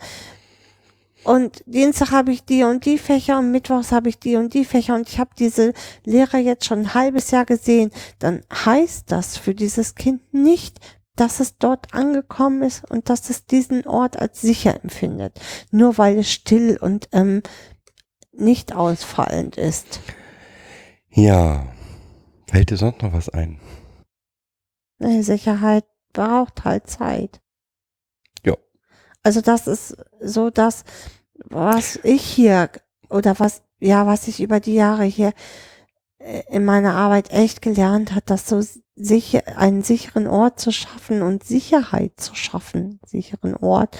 [1.25, 4.65] Und Dienstag habe ich die und die Fächer und Mittwochs habe ich die und die
[4.65, 4.95] Fächer.
[4.95, 5.73] Und ich habe diese
[6.05, 10.81] Lehrer jetzt schon ein halbes Jahr gesehen, dann heißt das für dieses Kind nicht,
[11.17, 15.41] dass es dort angekommen ist und dass es diesen Ort als sicher empfindet,
[15.71, 17.43] nur weil es still und ähm,
[18.33, 20.01] nicht ausfallend ist.
[21.11, 21.73] Ja,
[22.49, 23.61] fällt dir sonst noch was ein?
[24.99, 25.85] Sicherheit
[26.15, 27.43] braucht halt Zeit.
[28.43, 28.57] Ja.
[29.23, 30.85] Also das ist so das,
[31.35, 32.71] was ich hier
[33.11, 35.35] oder was, ja, was ich über die Jahre hier
[36.19, 38.63] äh, in meiner Arbeit echt gelernt hat, das so
[38.97, 43.99] sicher, einen sicheren Ort zu schaffen und Sicherheit zu schaffen, sicheren Ort,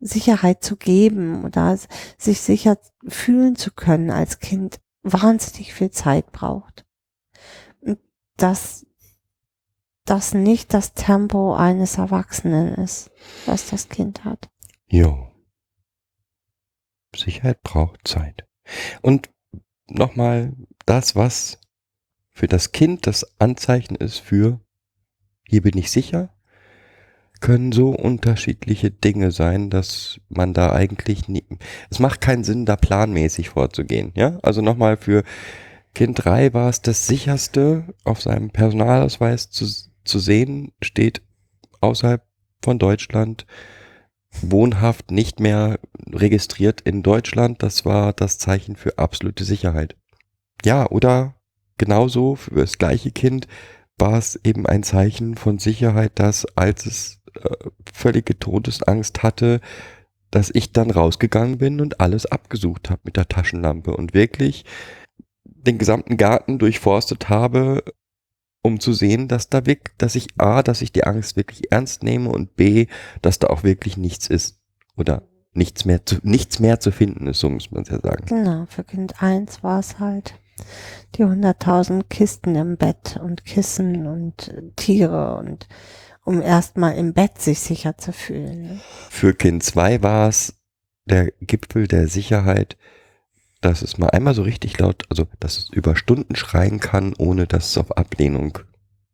[0.00, 1.78] Sicherheit zu geben oder
[2.18, 2.76] sich sicher
[3.08, 6.84] fühlen zu können als Kind wahnsinnig viel Zeit braucht.
[7.80, 7.98] Und
[8.36, 8.86] dass
[10.06, 13.10] das nicht das Tempo eines Erwachsenen ist,
[13.44, 14.48] was das Kind hat.
[14.88, 15.28] Jo.
[17.14, 18.46] Sicherheit braucht Zeit.
[19.02, 19.30] Und
[19.88, 20.52] nochmal
[20.84, 21.58] das, was
[22.32, 24.60] für das Kind das Anzeichen ist für
[25.48, 26.30] hier bin ich sicher,
[27.40, 31.44] können so unterschiedliche Dinge sein, dass man da eigentlich nie,
[31.90, 34.38] es macht keinen Sinn, da planmäßig vorzugehen, ja?
[34.42, 35.22] Also nochmal für
[35.94, 39.66] Kind 3 war es das sicherste, auf seinem Personalausweis zu,
[40.06, 41.22] zu sehen, steht
[41.80, 42.22] außerhalb
[42.62, 43.46] von Deutschland,
[44.42, 45.78] wohnhaft nicht mehr
[46.10, 47.62] registriert in Deutschland.
[47.62, 49.96] Das war das Zeichen für absolute Sicherheit.
[50.64, 51.34] Ja, oder
[51.78, 53.46] genauso für das gleiche Kind
[53.98, 57.50] war es eben ein Zeichen von Sicherheit, dass als es äh,
[57.92, 59.60] völlige Todesangst hatte,
[60.30, 64.64] dass ich dann rausgegangen bin und alles abgesucht habe mit der Taschenlampe und wirklich
[65.44, 67.82] den gesamten Garten durchforstet habe,
[68.66, 72.02] um zu sehen, dass da wirklich, dass ich A, dass ich die Angst wirklich ernst
[72.02, 72.86] nehme und B,
[73.22, 74.58] dass da auch wirklich nichts ist
[74.96, 75.22] oder
[75.54, 78.26] nichts mehr zu, nichts mehr zu finden ist, so muss man es ja sagen.
[78.26, 80.34] Genau, für Kind 1 war es halt
[81.14, 85.66] die 100.000 Kisten im Bett und Kissen und Tiere und
[86.24, 88.62] um erstmal im Bett sich sicher zu fühlen.
[88.62, 88.80] Ne?
[89.10, 90.54] Für Kind 2 war es
[91.04, 92.76] der Gipfel der Sicherheit,
[93.66, 97.46] dass es mal einmal so richtig laut, also dass es über Stunden schreien kann, ohne
[97.46, 98.58] dass es auf Ablehnung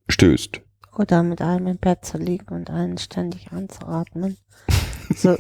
[0.09, 0.61] stößt.
[0.97, 4.37] Oder mit einem im Bett zu liegen und einen ständig anzuatmen.
[5.15, 5.37] So,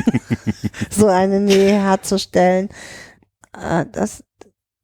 [0.90, 2.70] so eine Nähe herzustellen,
[3.52, 4.24] äh, dass,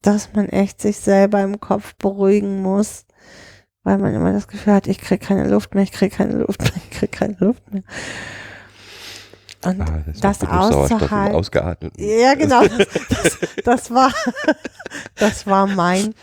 [0.01, 3.05] dass man echt sich selber im Kopf beruhigen muss
[3.85, 6.63] weil man immer das Gefühl hat, ich kriege keine Luft mehr, ich kriege keine Luft
[6.63, 7.83] mehr, ich kriege keine Luft mehr.
[9.65, 11.35] Und ah, das, das auszuhalten.
[11.35, 11.95] Ausgeatmet.
[11.99, 12.63] Ja, genau.
[13.09, 14.13] Das, das, war,
[15.17, 16.15] das war mein,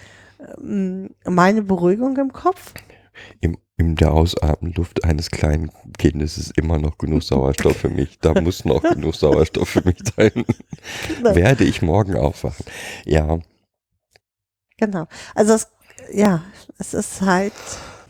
[0.61, 2.73] ähm, meine Beruhigung im Kopf.
[3.39, 8.19] Im, in der Ausatmenluft eines kleinen Kindes ist immer noch genug Sauerstoff für mich.
[8.19, 10.45] Da muss noch genug Sauerstoff für mich sein.
[11.15, 11.35] Genau.
[11.35, 12.65] Werde ich morgen aufwachen.
[13.05, 13.39] Ja.
[14.77, 15.07] Genau.
[15.35, 15.67] Also es
[16.13, 16.43] ja,
[16.77, 17.53] es ist halt,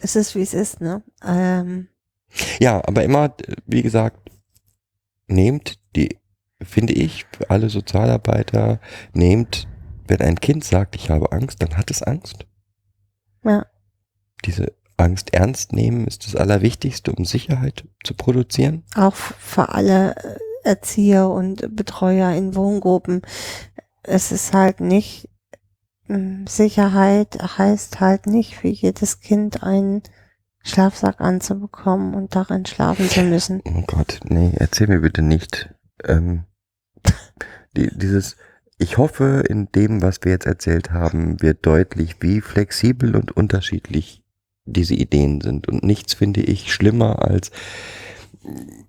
[0.02, 1.02] es ist wie es ist, ne?
[1.26, 1.88] Ähm.
[2.60, 3.34] Ja, aber immer,
[3.66, 4.29] wie gesagt,
[5.30, 6.18] nehmt die,
[6.62, 8.80] finde ich, für alle Sozialarbeiter,
[9.14, 9.68] nehmt,
[10.08, 12.46] wenn ein Kind sagt, ich habe Angst, dann hat es Angst.
[13.44, 13.66] Ja.
[14.46, 18.84] Diese Angst ernst nehmen ist das Allerwichtigste, um Sicherheit zu produzieren.
[18.96, 20.16] Auch für alle
[20.64, 23.22] Erzieher und Betreuer in Wohngruppen.
[24.04, 25.30] Es ist halt nicht
[26.10, 30.02] hm, Sicherheit heißt halt nicht für jedes Kind einen
[30.64, 33.62] Schlafsack anzubekommen und darin schlafen zu müssen.
[33.66, 35.74] Oh Gott, nee, erzähl mir bitte nicht.
[36.04, 36.44] Ähm,
[37.78, 38.36] die, dieses,
[38.78, 44.24] ich hoffe, in dem, was wir jetzt erzählt haben, wird deutlich, wie flexibel und unterschiedlich
[44.66, 45.68] diese Ideen sind.
[45.68, 47.52] Und nichts finde ich schlimmer als,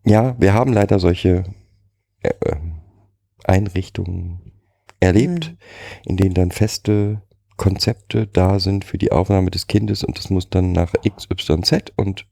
[0.05, 1.45] ja, wir haben leider solche
[2.23, 2.57] äh,
[3.45, 4.53] Einrichtungen
[5.01, 5.57] erlebt, mhm.
[6.05, 7.23] in denen dann feste
[7.61, 12.25] Konzepte da sind für die Aufnahme des Kindes und das muss dann nach XYZ und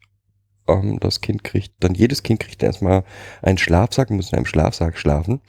[0.67, 3.05] ähm, das Kind kriegt, dann jedes Kind kriegt erstmal
[3.43, 5.43] einen Schlafsack, muss in einem Schlafsack schlafen.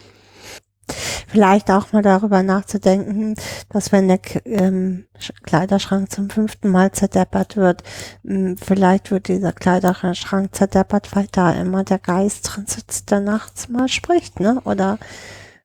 [1.30, 3.36] Vielleicht auch mal darüber nachzudenken,
[3.70, 5.06] dass wenn der ähm,
[5.44, 7.84] Kleiderschrank zum fünften Mal zerdeppert wird,
[8.28, 13.70] ähm, vielleicht wird dieser Kleiderschrank zerdeppert, weil da immer der Geist drin sitzt, der nachts
[13.70, 14.60] mal spricht, ne?
[14.66, 15.00] Oder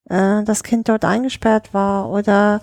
[0.08, 2.60] äh, das Kind dort eingesperrt war oder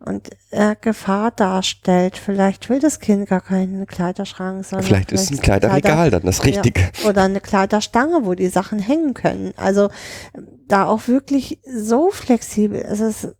[0.00, 2.16] und er Gefahr darstellt.
[2.16, 6.26] Vielleicht will das Kind gar keinen Kleiderschrank, sondern vielleicht, vielleicht ist ein Kleiderregal Kleider, dann
[6.26, 6.80] das Richtige.
[7.02, 9.52] Ja, oder eine Kleiderstange, wo die Sachen hängen können.
[9.56, 9.90] Also
[10.66, 12.80] da auch wirklich so flexibel.
[12.80, 13.34] Es ist,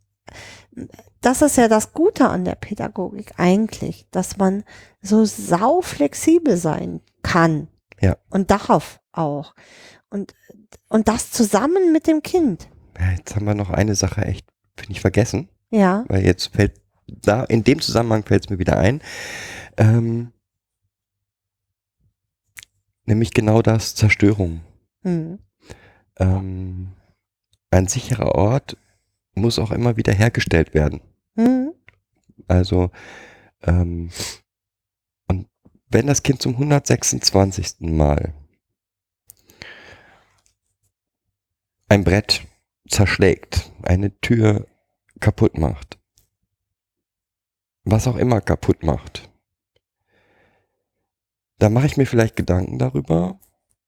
[1.20, 4.64] das ist ja das Gute an der Pädagogik eigentlich, dass man
[5.00, 7.68] so sau flexibel sein kann.
[8.00, 8.16] Ja.
[8.30, 9.54] Und darf auch.
[10.10, 10.34] Und,
[10.88, 12.68] und das zusammen mit dem Kind.
[12.98, 14.46] Ja, jetzt haben wir noch eine Sache echt,
[14.76, 15.48] finde ich, vergessen.
[15.70, 16.04] Ja.
[16.08, 19.02] Weil jetzt fällt, da, in dem Zusammenhang fällt es mir wieder ein.
[19.76, 20.32] Ähm,
[23.04, 24.60] nämlich genau das, Zerstörung.
[25.02, 25.38] Mhm.
[26.18, 26.92] Ähm,
[27.70, 28.76] ein sicherer Ort
[29.34, 31.00] muss auch immer wieder hergestellt werden.
[31.34, 31.72] Mhm.
[32.46, 32.90] Also,
[33.62, 34.10] ähm,
[35.28, 35.48] und
[35.90, 37.80] wenn das Kind zum 126.
[37.80, 38.34] Mal
[41.88, 42.46] ein Brett
[42.88, 44.66] zerschlägt, eine Tür
[45.20, 45.98] kaputt macht.
[47.84, 49.30] was auch immer kaputt macht,
[51.58, 53.40] da mache ich mir vielleicht Gedanken darüber,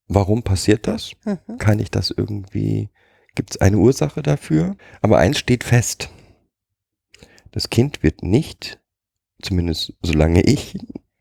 [0.08, 1.12] warum passiert das?
[1.24, 1.58] Mhm.
[1.58, 2.90] Kann ich das irgendwie,
[3.34, 4.76] gibt es eine Ursache dafür?
[5.02, 6.10] Aber eins steht fest.
[7.52, 8.80] Das Kind wird nicht,
[9.42, 10.78] zumindest solange ich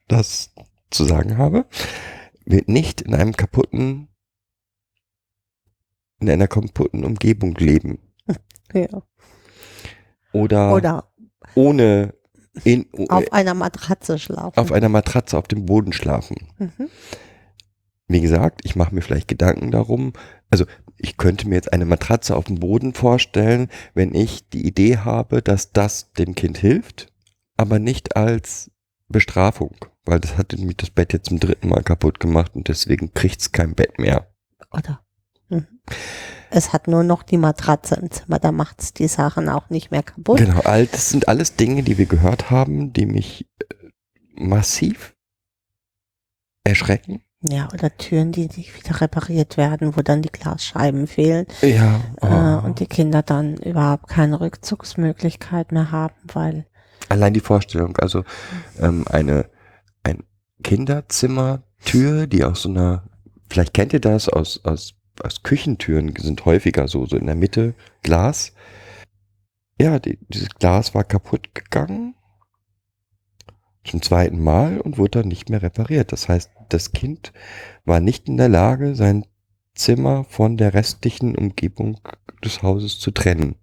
[0.07, 0.53] das
[0.89, 1.66] zu sagen habe,
[2.45, 4.07] wird nicht in einem kaputten,
[6.20, 7.99] in einer kaputten Umgebung leben.
[8.72, 9.01] Ja.
[10.32, 11.11] Oder, Oder
[11.55, 12.13] ohne
[12.63, 14.57] in, auf einer Matratze schlafen.
[14.57, 16.47] auf einer Matratze auf dem Boden schlafen.
[16.57, 16.89] mhm.
[18.11, 20.13] Wie gesagt, ich mache mir vielleicht Gedanken darum.
[20.49, 20.65] Also
[20.97, 25.43] ich könnte mir jetzt eine Matratze auf dem Boden vorstellen, wenn ich die Idee habe,
[25.43, 27.13] dass das dem Kind hilft,
[27.55, 28.71] aber nicht als
[29.09, 29.75] Bestrafung,
[30.05, 33.41] weil das hat nämlich das Bett jetzt zum dritten Mal kaputt gemacht und deswegen kriegt
[33.41, 34.27] es kein Bett mehr.
[34.71, 35.01] Oder?
[35.49, 35.67] Mhm.
[36.52, 39.91] Es hat nur noch die Matratze im Zimmer, da macht es die Sachen auch nicht
[39.91, 40.38] mehr kaputt.
[40.38, 43.76] Genau, all das sind alles Dinge, die wir gehört haben, die mich äh,
[44.36, 45.16] massiv
[46.64, 47.22] erschrecken.
[47.41, 52.02] Ja, oder Türen, die nicht wieder repariert werden, wo dann die Glasscheiben fehlen Ja.
[52.22, 56.66] äh, und die Kinder dann überhaupt keine Rückzugsmöglichkeit mehr haben, weil
[57.08, 58.24] Allein die Vorstellung, also
[58.80, 59.50] ähm, eine
[60.04, 60.24] ein
[60.64, 63.04] Kinderzimmertür, die aus so einer,
[63.50, 64.93] vielleicht kennt ihr das, aus, aus,
[65.24, 68.53] aus Küchentüren sind häufiger so, so in der Mitte Glas.
[69.80, 72.15] Ja, die, dieses Glas war kaputt gegangen
[73.86, 76.11] zum zweiten Mal und wurde dann nicht mehr repariert.
[76.11, 77.34] Das heißt, das Kind
[77.86, 79.26] war nicht in der Lage, sein
[79.74, 81.99] Zimmer von der restlichen Umgebung
[82.43, 83.55] des Hauses zu trennen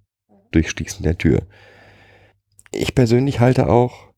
[0.51, 1.47] durch Schließen der Tür
[2.77, 4.13] ich persönlich halte auch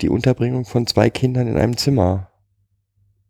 [0.00, 2.30] die Unterbringung von zwei Kindern in einem Zimmer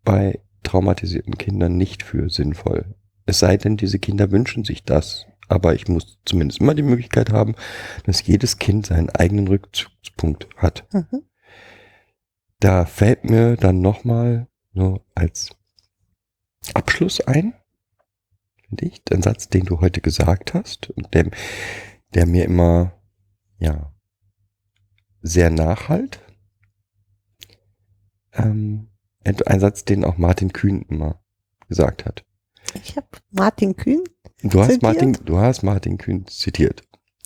[0.04, 2.94] bei traumatisierten Kindern nicht für sinnvoll.
[3.26, 5.26] Es sei denn, diese Kinder wünschen sich das.
[5.48, 7.56] Aber ich muss zumindest immer die Möglichkeit haben,
[8.04, 10.86] dass jedes Kind seinen eigenen Rückzugspunkt hat.
[10.92, 11.24] mhm.
[12.61, 15.50] Da fällt mir dann nochmal so als
[16.74, 17.54] Abschluss ein,
[18.68, 21.30] finde ich, ein Satz, den du heute gesagt hast und der,
[22.14, 22.92] der mir immer
[23.58, 23.92] ja,
[25.22, 26.20] sehr nachhalt.
[28.32, 28.89] Ähm,
[29.24, 31.20] ein Satz, den auch Martin Kühn immer
[31.68, 32.24] gesagt hat.
[32.74, 34.02] ich habe Martin Kühn.
[34.42, 34.82] Du hast Zitiert?
[34.82, 36.82] Martin, du hast Martin Kühn zitiert.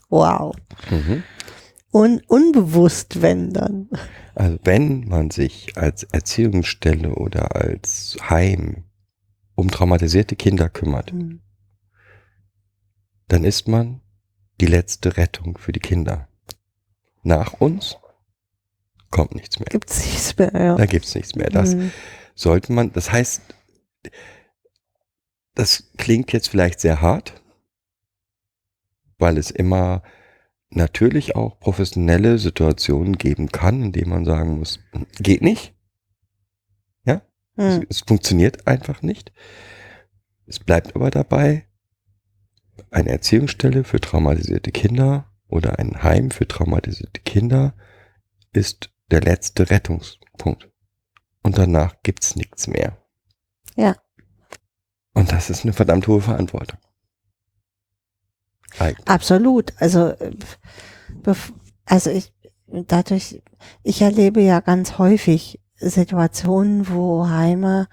[0.09, 0.55] Wow.
[0.91, 1.23] Mhm.
[1.93, 3.89] Un unbewusst, wenn dann.
[4.35, 8.85] Also wenn man sich als Erziehungsstelle oder als Heim
[9.55, 11.41] um traumatisierte Kinder kümmert, Mhm.
[13.29, 14.01] dann ist man
[14.61, 16.29] die letzte Rettung für die Kinder.
[17.23, 17.97] Nach uns
[19.15, 19.69] kommt nichts mehr.
[19.71, 20.75] Gibt's nichts mehr, ja.
[20.77, 21.49] Da gibt's nichts mehr.
[21.49, 21.93] Das Mhm.
[22.35, 23.43] sollte man, das heißt,
[25.55, 27.41] das klingt jetzt vielleicht sehr hart,
[29.19, 30.03] weil es immer
[30.69, 34.81] natürlich auch professionelle Situationen geben kann, in denen man sagen muss,
[35.19, 35.71] geht nicht.
[37.57, 37.87] Es, Mhm.
[37.89, 39.31] es funktioniert einfach nicht.
[40.47, 41.69] Es bleibt aber dabei,
[42.91, 47.75] eine Erziehungsstelle für traumatisierte Kinder oder ein Heim für traumatisierte Kinder
[48.53, 50.71] ist der letzte Rettungspunkt.
[51.43, 52.97] Und danach gibt's nichts mehr.
[53.77, 53.97] Ja.
[55.13, 56.79] Und das ist eine verdammt hohe Verantwortung.
[58.79, 59.07] Eigentlich.
[59.07, 59.73] Absolut.
[59.79, 60.35] Also, äh,
[61.85, 62.33] also ich,
[62.67, 63.43] dadurch,
[63.83, 67.89] ich erlebe ja ganz häufig Situationen, wo Heime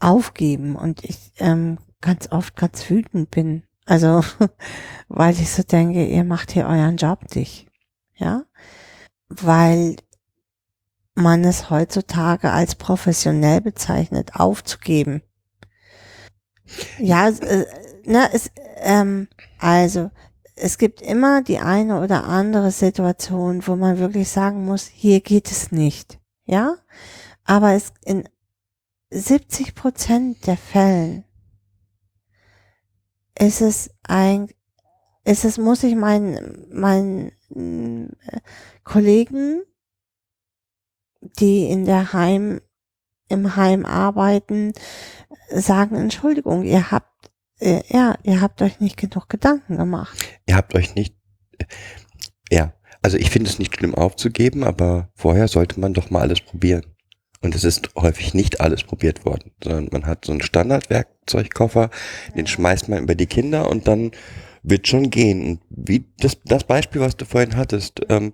[0.00, 3.64] aufgeben und ich ähm, ganz oft ganz wütend bin.
[3.86, 4.22] Also,
[5.08, 7.66] weil ich so denke, ihr macht hier euren Job nicht.
[8.16, 8.44] Ja?
[9.28, 9.96] Weil
[11.18, 15.22] man es heutzutage als professionell bezeichnet, aufzugeben.
[16.98, 17.66] Ja, äh,
[18.04, 19.28] ne, es, ähm,
[19.58, 20.10] also,
[20.54, 25.50] es gibt immer die eine oder andere Situation, wo man wirklich sagen muss, hier geht
[25.50, 26.18] es nicht.
[26.44, 26.76] Ja?
[27.44, 28.28] Aber es in
[29.10, 31.24] 70 Prozent der Fällen
[33.38, 34.48] ist es ein,
[35.24, 37.32] ist es, muss ich meinen, meinen
[38.26, 38.40] äh,
[38.82, 39.62] Kollegen,
[41.20, 42.60] die in der Heim,
[43.28, 44.72] im Heim arbeiten,
[45.50, 47.30] sagen, Entschuldigung, ihr habt,
[47.60, 50.16] äh, ja, ihr habt euch nicht genug Gedanken gemacht.
[50.46, 51.14] Ihr habt euch nicht,
[52.50, 52.72] ja,
[53.02, 56.84] also ich finde es nicht schlimm aufzugeben, aber vorher sollte man doch mal alles probieren.
[57.40, 61.90] Und es ist häufig nicht alles probiert worden, sondern man hat so einen Standardwerkzeugkoffer,
[62.34, 64.10] den schmeißt man über die Kinder und dann
[64.64, 65.44] wird schon gehen.
[65.46, 68.32] Und wie das, das Beispiel, was du vorhin hattest, ähm,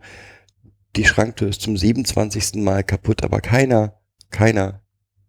[0.96, 2.56] die Schranktür ist zum 27.
[2.62, 4.00] Mal kaputt, aber keiner,
[4.30, 4.82] keiner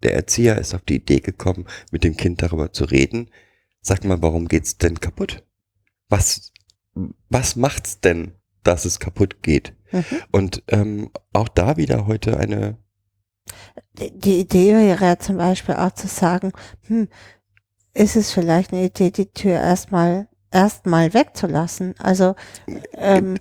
[0.04, 3.30] der Erzieher ist auf die Idee gekommen, mit dem Kind darüber zu reden.
[3.82, 5.44] Sag mal, warum geht's denn kaputt?
[6.10, 6.52] Was,
[7.30, 8.34] was macht's denn
[8.66, 9.74] dass es kaputt geht.
[9.92, 10.04] Mhm.
[10.32, 12.78] Und ähm, auch da wieder heute eine,
[13.94, 16.52] Die- Idee wäre ja zum Beispiel auch zu sagen,
[16.88, 17.08] hm,
[17.94, 21.94] ist es vielleicht eine Idee, die Tür erstmal erstmal wegzulassen?
[22.00, 22.36] Also
[22.94, 23.38] ähm,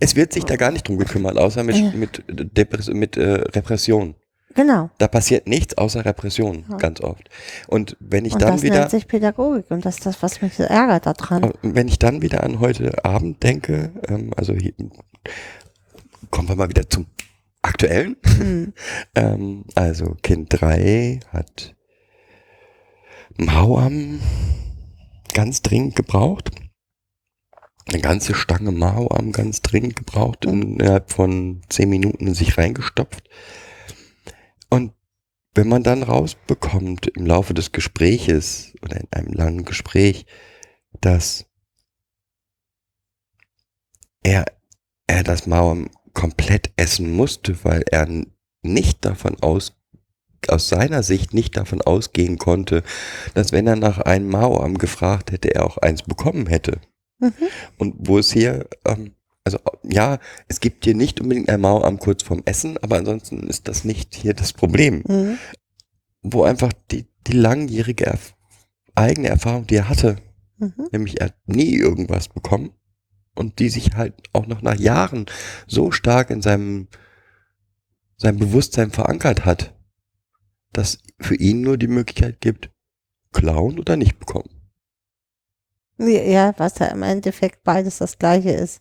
[0.00, 1.90] es wird sich da gar nicht drum gekümmert, außer mit, Ja.
[1.92, 4.14] mit, Depress mit äh, Repression.
[4.54, 4.90] genau.
[4.98, 6.76] Da passiert nichts außer Repression, Ja.
[6.76, 7.28] ganz oft.
[7.66, 10.40] Und wenn ich Und dann das wieder, nennt sich Pädagogik und das ist das, was
[10.42, 11.52] mich so ärgert daran.
[11.62, 14.72] Wenn ich dann wieder an heute Abend denke, ähm, also hier,
[16.30, 17.06] kommen wir mal wieder zum
[17.62, 18.16] Aktuellen.
[18.24, 18.72] Hm.
[19.14, 21.74] Ähm, also Kind 3 hat
[23.36, 24.20] Mauam
[25.34, 26.50] ganz dringend gebraucht.
[27.90, 33.28] Eine ganze Stange Mauam ganz dringend gebraucht, innerhalb von zehn Minuten in sich reingestopft.
[34.68, 34.92] Und
[35.54, 40.26] wenn man dann rausbekommt im Laufe des Gespräches oder in einem langen Gespräch,
[41.00, 41.46] dass
[44.22, 44.44] er,
[45.06, 48.06] er das Mauam komplett essen musste, weil er
[48.62, 49.80] nicht davon aus,
[50.48, 52.82] aus seiner Sicht nicht davon ausgehen konnte,
[53.32, 56.80] dass wenn er nach einem Mauam gefragt hätte, er auch eins bekommen hätte.
[57.18, 57.32] Mhm.
[57.78, 59.12] Und wo es hier, ähm,
[59.44, 60.18] also ja,
[60.48, 64.14] es gibt hier nicht unbedingt ein Mauam kurz vorm Essen, aber ansonsten ist das nicht
[64.14, 65.38] hier das Problem Mhm.
[66.22, 68.34] wo einfach die, die langjährige Erf
[68.94, 70.16] eigene Erfahrung, die er hatte,
[70.58, 70.88] Mhm.
[70.92, 72.72] nämlich er hat nie irgendwas bekommen
[73.36, 75.26] und die sich halt auch noch nach Jahren
[75.68, 76.88] so stark in seinem,
[78.16, 79.74] seinem Bewusstsein verankert hat,
[80.72, 82.70] dass für ihn nur die Möglichkeit gibt,
[83.32, 84.50] klauen oder nicht bekommen.
[85.98, 88.80] Ja, was ja im Endeffekt beides das gleiche ist.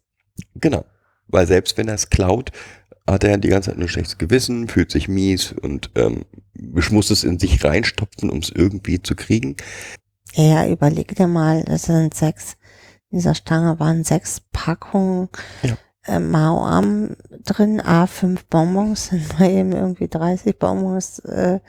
[0.56, 0.86] Genau.
[1.28, 2.52] Weil selbst wenn er es klaut,
[3.10, 6.26] hat er die ganze Zeit nur schlechtes Gewissen, fühlt sich mies und ähm,
[6.92, 9.56] muss es in sich reinstopfen, um es irgendwie zu kriegen.
[10.34, 12.58] Ja, überleg dir mal, das sind sechs,
[13.10, 15.30] in dieser Stange waren sechs Packungen
[15.64, 15.78] Ja.
[16.06, 17.16] äh, Mauam
[17.46, 21.60] drin, A5 Bonbons, sind mal eben irgendwie 30 Bonbons äh,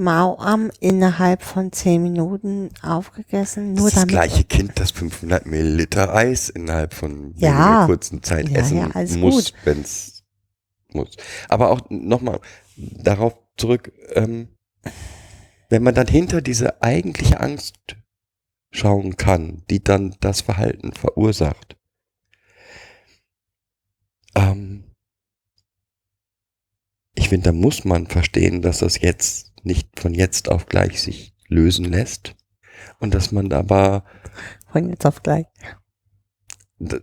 [0.00, 3.74] Mauam innerhalb von zehn Minuten aufgegessen.
[3.74, 7.50] Nur das, das damit, gleiche Kind, das 500 Milliliter Eis innerhalb von Ja.
[7.52, 10.24] weniger kurzen Zeit Ja, essen ja, muss, wenn es
[10.92, 11.16] muss.
[11.48, 12.40] Aber auch nochmal
[12.76, 14.48] darauf zurück, ähm,
[15.68, 17.76] wenn man dann hinter diese eigentliche Angst
[18.72, 21.76] schauen kann, die dann das Verhalten verursacht,
[24.34, 24.84] ähm,
[27.14, 31.34] ich finde, da muss man verstehen, dass das jetzt nicht von jetzt auf gleich sich
[31.48, 32.34] lösen lässt
[32.98, 34.04] und dass man aber
[34.70, 35.46] von jetzt auf gleich.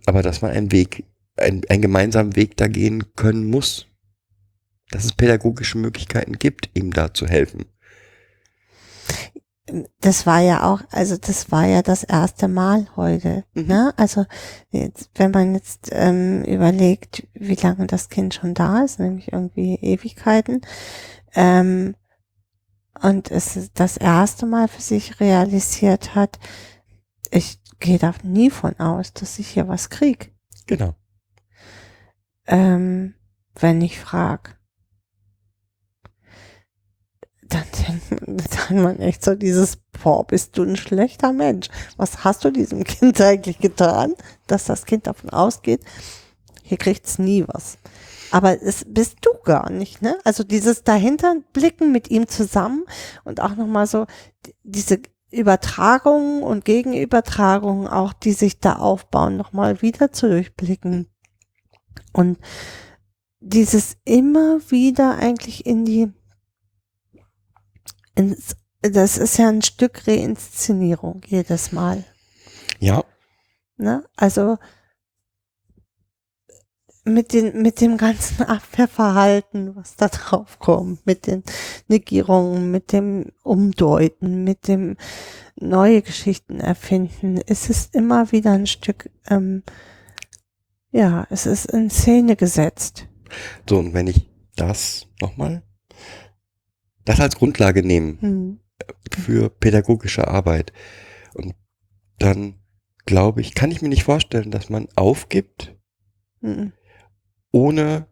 [0.06, 1.04] Aber dass man einen Weg,
[1.36, 3.86] ein, einen gemeinsamen Weg da gehen können muss.
[4.90, 7.66] Dass es pädagogische Möglichkeiten gibt, ihm da zu helfen.
[10.00, 13.44] Das war ja auch, also das war ja das erste Mal heute.
[13.52, 13.66] Mhm.
[13.66, 13.92] Ne?
[13.98, 14.24] Also
[14.70, 19.74] jetzt, wenn man jetzt ähm, überlegt, wie lange das Kind schon da ist, nämlich irgendwie
[19.74, 20.62] Ewigkeiten,
[21.34, 21.94] ähm,
[23.02, 26.38] und es ist das erste Mal für sich realisiert hat,
[27.30, 30.34] ich gehe da nie von aus, dass ich hier was krieg,
[30.66, 30.94] Genau.
[32.46, 33.14] ähm,
[33.54, 34.58] wenn ich frag.
[37.42, 38.36] Dann denkt man,
[38.68, 41.68] dann man echt so dieses, boah, bist du ein schlechter Mensch.
[41.96, 44.14] Was hast du diesem Kind eigentlich getan,
[44.46, 45.80] dass das Kind davon ausgeht,
[46.62, 47.78] hier kriegt's nie was.
[48.30, 50.18] Aber es bist du gar nicht, ne?
[50.24, 52.84] Also dieses dahinter blicken mit ihm zusammen
[53.24, 54.06] und auch nochmal so
[54.62, 55.00] diese
[55.30, 61.08] Übertragungen und Gegenübertragungen auch, die sich da aufbauen, nochmal wieder zu durchblicken.
[62.12, 62.38] Und
[63.40, 66.12] dieses immer wieder eigentlich in die,
[68.14, 72.04] ins, das ist ja ein Stück Reinszenierung jedes Mal.
[72.80, 73.04] Ja,
[73.78, 74.04] Ne?
[74.16, 74.58] Also
[77.08, 81.42] mit, den, mit dem ganzen Abwehrverhalten, was da drauf kommt, mit den
[81.88, 84.96] Negierungen, mit dem Umdeuten, mit dem
[85.56, 89.62] neue Geschichten erfinden, es ist immer wieder ein Stück, ähm,
[90.92, 93.08] ja, es ist in Szene gesetzt.
[93.68, 95.62] so und wenn ich das nochmal,
[97.04, 98.60] das als Grundlage nehme Hm.
[99.10, 100.72] für pädagogische Arbeit
[101.34, 101.54] und
[102.18, 102.54] dann
[103.04, 105.74] glaube ich, kann ich mir nicht vorstellen, dass man aufgibt,
[106.40, 106.72] Hm.
[107.52, 108.06] Ohne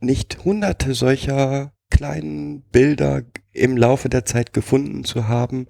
[0.00, 5.66] nicht hunderte solcher kleinen Bilder im Laufe der Zeit gefunden zu haben,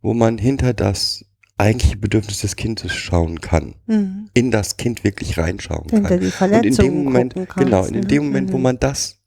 [0.00, 1.24] wo man hinter das
[1.58, 4.30] eigentliche Bedürfnis des Kindes schauen kann, Hm.
[4.32, 6.20] in das Kind wirklich reinschauen Hinter kann.
[6.20, 8.00] die Und Verletzungen in dem Moment, genau, in ne?
[8.06, 8.62] dem Moment, wo Mhm.
[8.62, 9.20] man das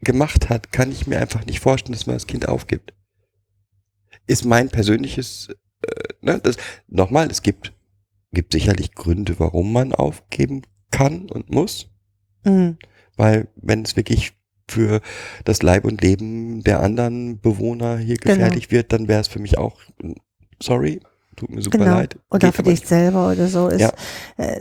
[0.00, 2.94] gemacht hat, kann ich mir einfach nicht vorstellen, dass man das Kind aufgibt.
[4.26, 5.48] Ist mein persönliches,
[5.82, 6.56] äh, ne, das,
[6.88, 7.74] nochmal, es gibt
[8.32, 11.88] gibt sicherlich Gründe, warum man aufgeben kann und muss.
[12.44, 12.76] Mhm.
[13.16, 14.32] Weil wenn es wirklich
[14.68, 15.00] für
[15.44, 18.34] das Leib und Leben der anderen Bewohner hier Genau.
[18.34, 19.80] gefährlich wird, dann wäre es für mich auch,
[20.62, 21.00] sorry,
[21.36, 21.96] tut mir super Genau.
[21.96, 22.18] leid.
[22.30, 23.80] Oder Geht für dich selber oder so ist.
[23.80, 23.92] Ja.
[24.36, 24.60] Äh,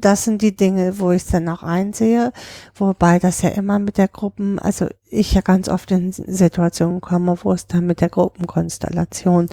[0.00, 2.32] das sind die Dinge, wo ich es dann auch einsehe,
[2.74, 7.36] wobei das ja immer mit der Gruppen, also ich ja ganz oft in Situationen komme,
[7.42, 9.48] wo es dann mit der Gruppenkonstellation,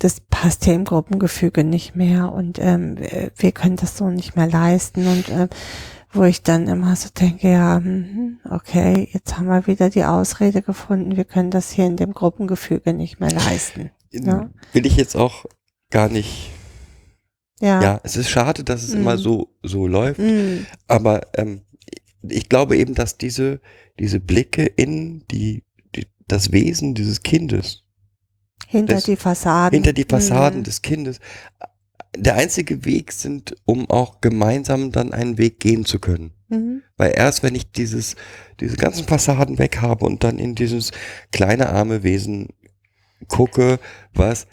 [0.00, 2.96] das passt ja im Gruppengefüge nicht mehr und ähm,
[3.36, 5.48] wir können das so nicht mehr leisten und ähm,
[6.12, 10.60] wo ich dann immer so denke, ja, mhm, okay, jetzt haben wir wieder die Ausrede
[10.62, 13.90] gefunden, wir können das hier in dem Gruppengefüge nicht mehr leisten.
[14.10, 14.50] Ja.
[14.72, 15.44] Will ich jetzt auch
[15.90, 16.50] gar nicht.
[17.60, 17.80] Ja.
[17.80, 19.00] Ja, es ist schade, dass es Mhm.
[19.02, 20.18] immer so, so läuft.
[20.18, 20.66] Mm.
[20.88, 21.60] Aber ähm,
[22.22, 23.60] ich glaube eben, dass diese,
[23.98, 25.62] diese Blicke in die,
[25.94, 27.84] die, das Wesen dieses Kindes,
[28.66, 29.74] Hinter Das- die Fassaden.
[29.76, 30.64] hinter die Fassaden Mhm.
[30.64, 31.18] des Kindes,
[32.16, 36.32] der einzige Weg sind, um auch gemeinsam dann einen Weg gehen zu können.
[36.48, 36.82] Mhm.
[36.96, 38.16] Weil erst wenn ich dieses,
[38.60, 40.90] diese ganzen Fassaden weg habe und dann in dieses
[41.32, 42.48] kleine arme Wesen
[43.28, 43.78] gucke,
[44.12, 44.46] was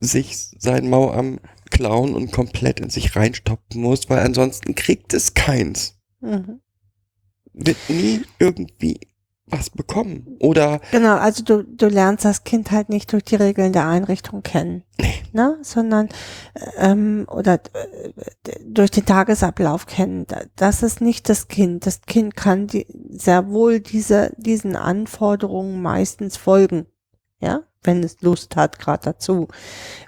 [0.00, 1.38] sich sein Mau am
[1.70, 5.98] klauen und komplett in sich reinstopfen muss, weil ansonsten kriegt es keins.
[6.20, 6.60] Mhm.
[7.52, 9.00] Wird nie irgendwie
[9.50, 10.36] was bekommen.
[10.40, 14.42] Oder Genau, also du, du lernst das Kind halt nicht durch die Regeln der Einrichtung
[14.42, 14.84] kennen,
[15.32, 15.58] ne?
[15.62, 16.08] sondern
[16.76, 18.10] ähm, oder äh,
[18.64, 20.26] durch den Tagesablauf kennen.
[20.26, 21.86] Da- Das ist nicht das Kind.
[21.86, 26.86] Das Kind kann die, sehr wohl diese, diesen Anforderungen meistens folgen,
[27.40, 29.48] ja, wenn es Lust hat, gerade dazu,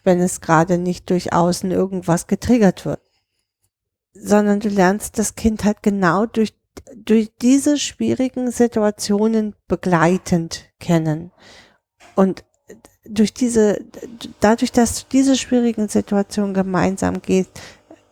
[0.05, 3.01] wenn es gerade nicht durch Außen irgendwas getriggert wird,
[4.13, 6.55] sondern du lernst das Kind halt genau durch
[6.97, 11.33] durch diese schwierigen Situationen begleitend kennen.
[12.15, 12.45] Und
[13.05, 13.81] durch diese,
[14.41, 17.51] dadurch, dass du diese schwierigen Situationen gemeinsam gehst,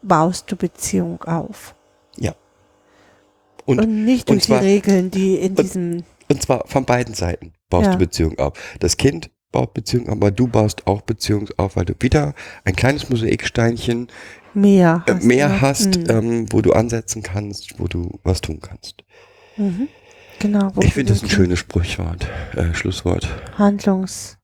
[0.02, 1.74] baust du Beziehung auf.
[3.66, 6.86] und, Und, nicht und durch zwar- die Regeln, die in und- diesem, und zwar von
[6.86, 7.92] beiden Seiten baust Ja.
[7.92, 8.54] du Beziehung auf.
[8.80, 12.32] Das Kind baut Beziehung auf, aber du baust auch Beziehung auf, weil du wieder
[12.64, 14.08] ein kleines Mosaiksteinchen
[14.54, 15.24] mehr äh, hast.
[15.24, 15.60] mehr ne?
[15.60, 16.04] hast, Mhm.
[16.08, 19.04] ähm, wo du ansetzen kannst, wo du was tun kannst.
[19.56, 19.88] Mhm.
[20.40, 20.70] Genau.
[20.80, 23.28] Ich finde das ein schönes Sprichwort, äh, Schlusswort.
[23.58, 24.38] Handlungs,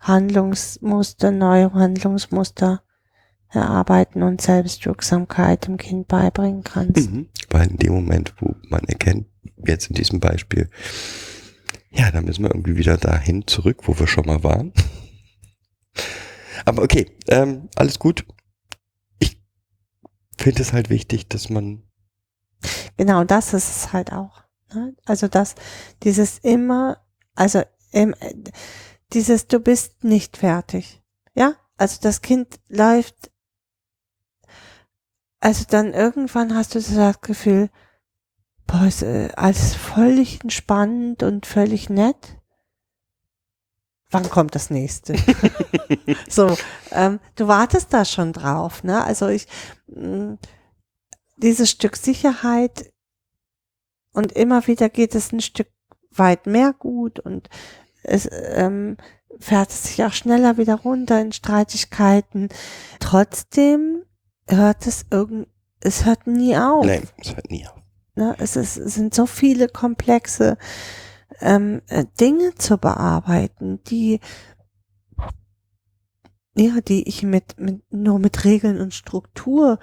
[0.00, 2.82] Handlungsmuster, neue Handlungsmuster
[3.50, 7.10] erarbeiten und Selbstwirksamkeit dem Kind beibringen kannst.
[7.10, 7.28] Mhm.
[7.48, 9.26] Weil in dem Moment, wo man erkennt,
[9.66, 10.68] jetzt in diesem Beispiel,
[11.90, 14.72] ja, da müssen wir irgendwie wieder dahin zurück, wo wir schon mal waren.
[16.66, 18.26] Aber okay, ähm, alles gut.
[20.38, 21.82] Finde es halt wichtig, dass man,
[22.96, 24.42] Genau, das ist es halt auch.
[24.72, 24.94] Ne?
[25.04, 25.54] Also das,
[26.02, 26.98] dieses immer,
[27.34, 27.62] also
[27.92, 28.34] im, äh,
[29.12, 31.02] dieses du bist nicht fertig.
[31.34, 33.30] Ja, also das Kind läuft,
[35.40, 37.70] also dann irgendwann hast du das Gefühl,
[38.66, 42.37] boah, ist äh, alles völlig entspannt und völlig nett.
[44.10, 45.14] Wann kommt das nächste?
[46.28, 46.56] so,
[46.92, 49.04] ähm, du wartest da schon drauf, ne?
[49.04, 49.46] Also ich,
[49.86, 50.38] mh,
[51.36, 52.90] dieses Stück Sicherheit
[54.12, 55.68] und immer wieder geht es ein Stück
[56.10, 57.48] weit mehr gut und
[58.02, 58.96] es ähm,
[59.38, 62.48] fährt es sich auch schneller wieder runter in Streitigkeiten.
[63.00, 64.04] Trotzdem
[64.48, 65.48] hört es irgend,
[65.80, 66.84] es hört nie auf.
[66.84, 67.80] nein, es hört nie auf.
[68.14, 68.34] Ne?
[68.38, 70.56] Es, ist, es sind so viele komplexe
[71.40, 74.20] ähm, äh, Dinge zu bearbeiten, die
[76.56, 79.78] ja, die ich mit, mit nur mit Regeln und Struktur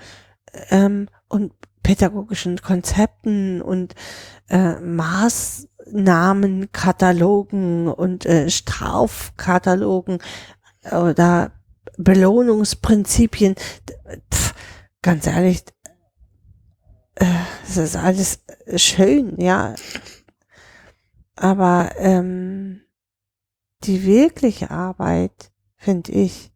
[0.69, 1.53] ähm, und
[1.83, 3.95] pädagogischen Konzepten und
[4.49, 10.17] äh, Maßnahmen, Katalogen und äh, Strafkatalogen
[10.91, 11.51] oder
[11.97, 13.55] Belohnungsprinzipien,
[14.33, 14.53] pf,
[15.01, 15.63] ganz ehrlich,
[17.15, 17.25] äh,
[17.67, 18.39] es ist alles
[18.75, 19.75] schön, ja.
[21.35, 22.81] Aber ähm,
[23.83, 26.51] die wirkliche Arbeit, finde ich,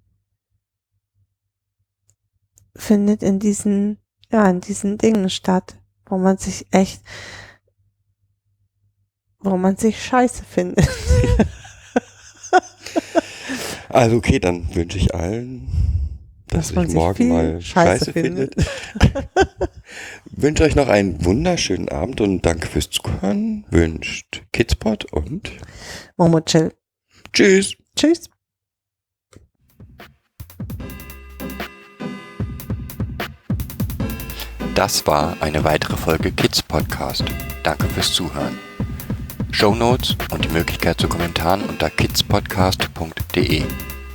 [2.76, 3.98] findet in diesen,
[4.32, 7.04] ja, in diesen Dingen statt, wo man sich echt,
[9.40, 10.88] wo man sich scheiße findet.
[13.90, 15.68] Also okay, dann wünsche ich allen,
[16.50, 18.56] dass, Dass man ich sich morgen viel mal Scheiße Scheiße, findet.
[20.26, 23.66] wünsche euch noch einen wunderschönen Abend und danke fürs Zuhören.
[23.70, 25.52] Wünscht Kidspot und
[26.18, 26.74] Momo chill.
[27.34, 27.76] tschüss.
[27.96, 28.30] Tschüss.
[34.76, 37.24] Das war eine weitere Folge Kids Podcast.
[37.64, 38.58] Danke fürs Zuhören.
[39.52, 43.64] Show Notes und die Möglichkeit zu Kommentaren unter kidspodcast.de.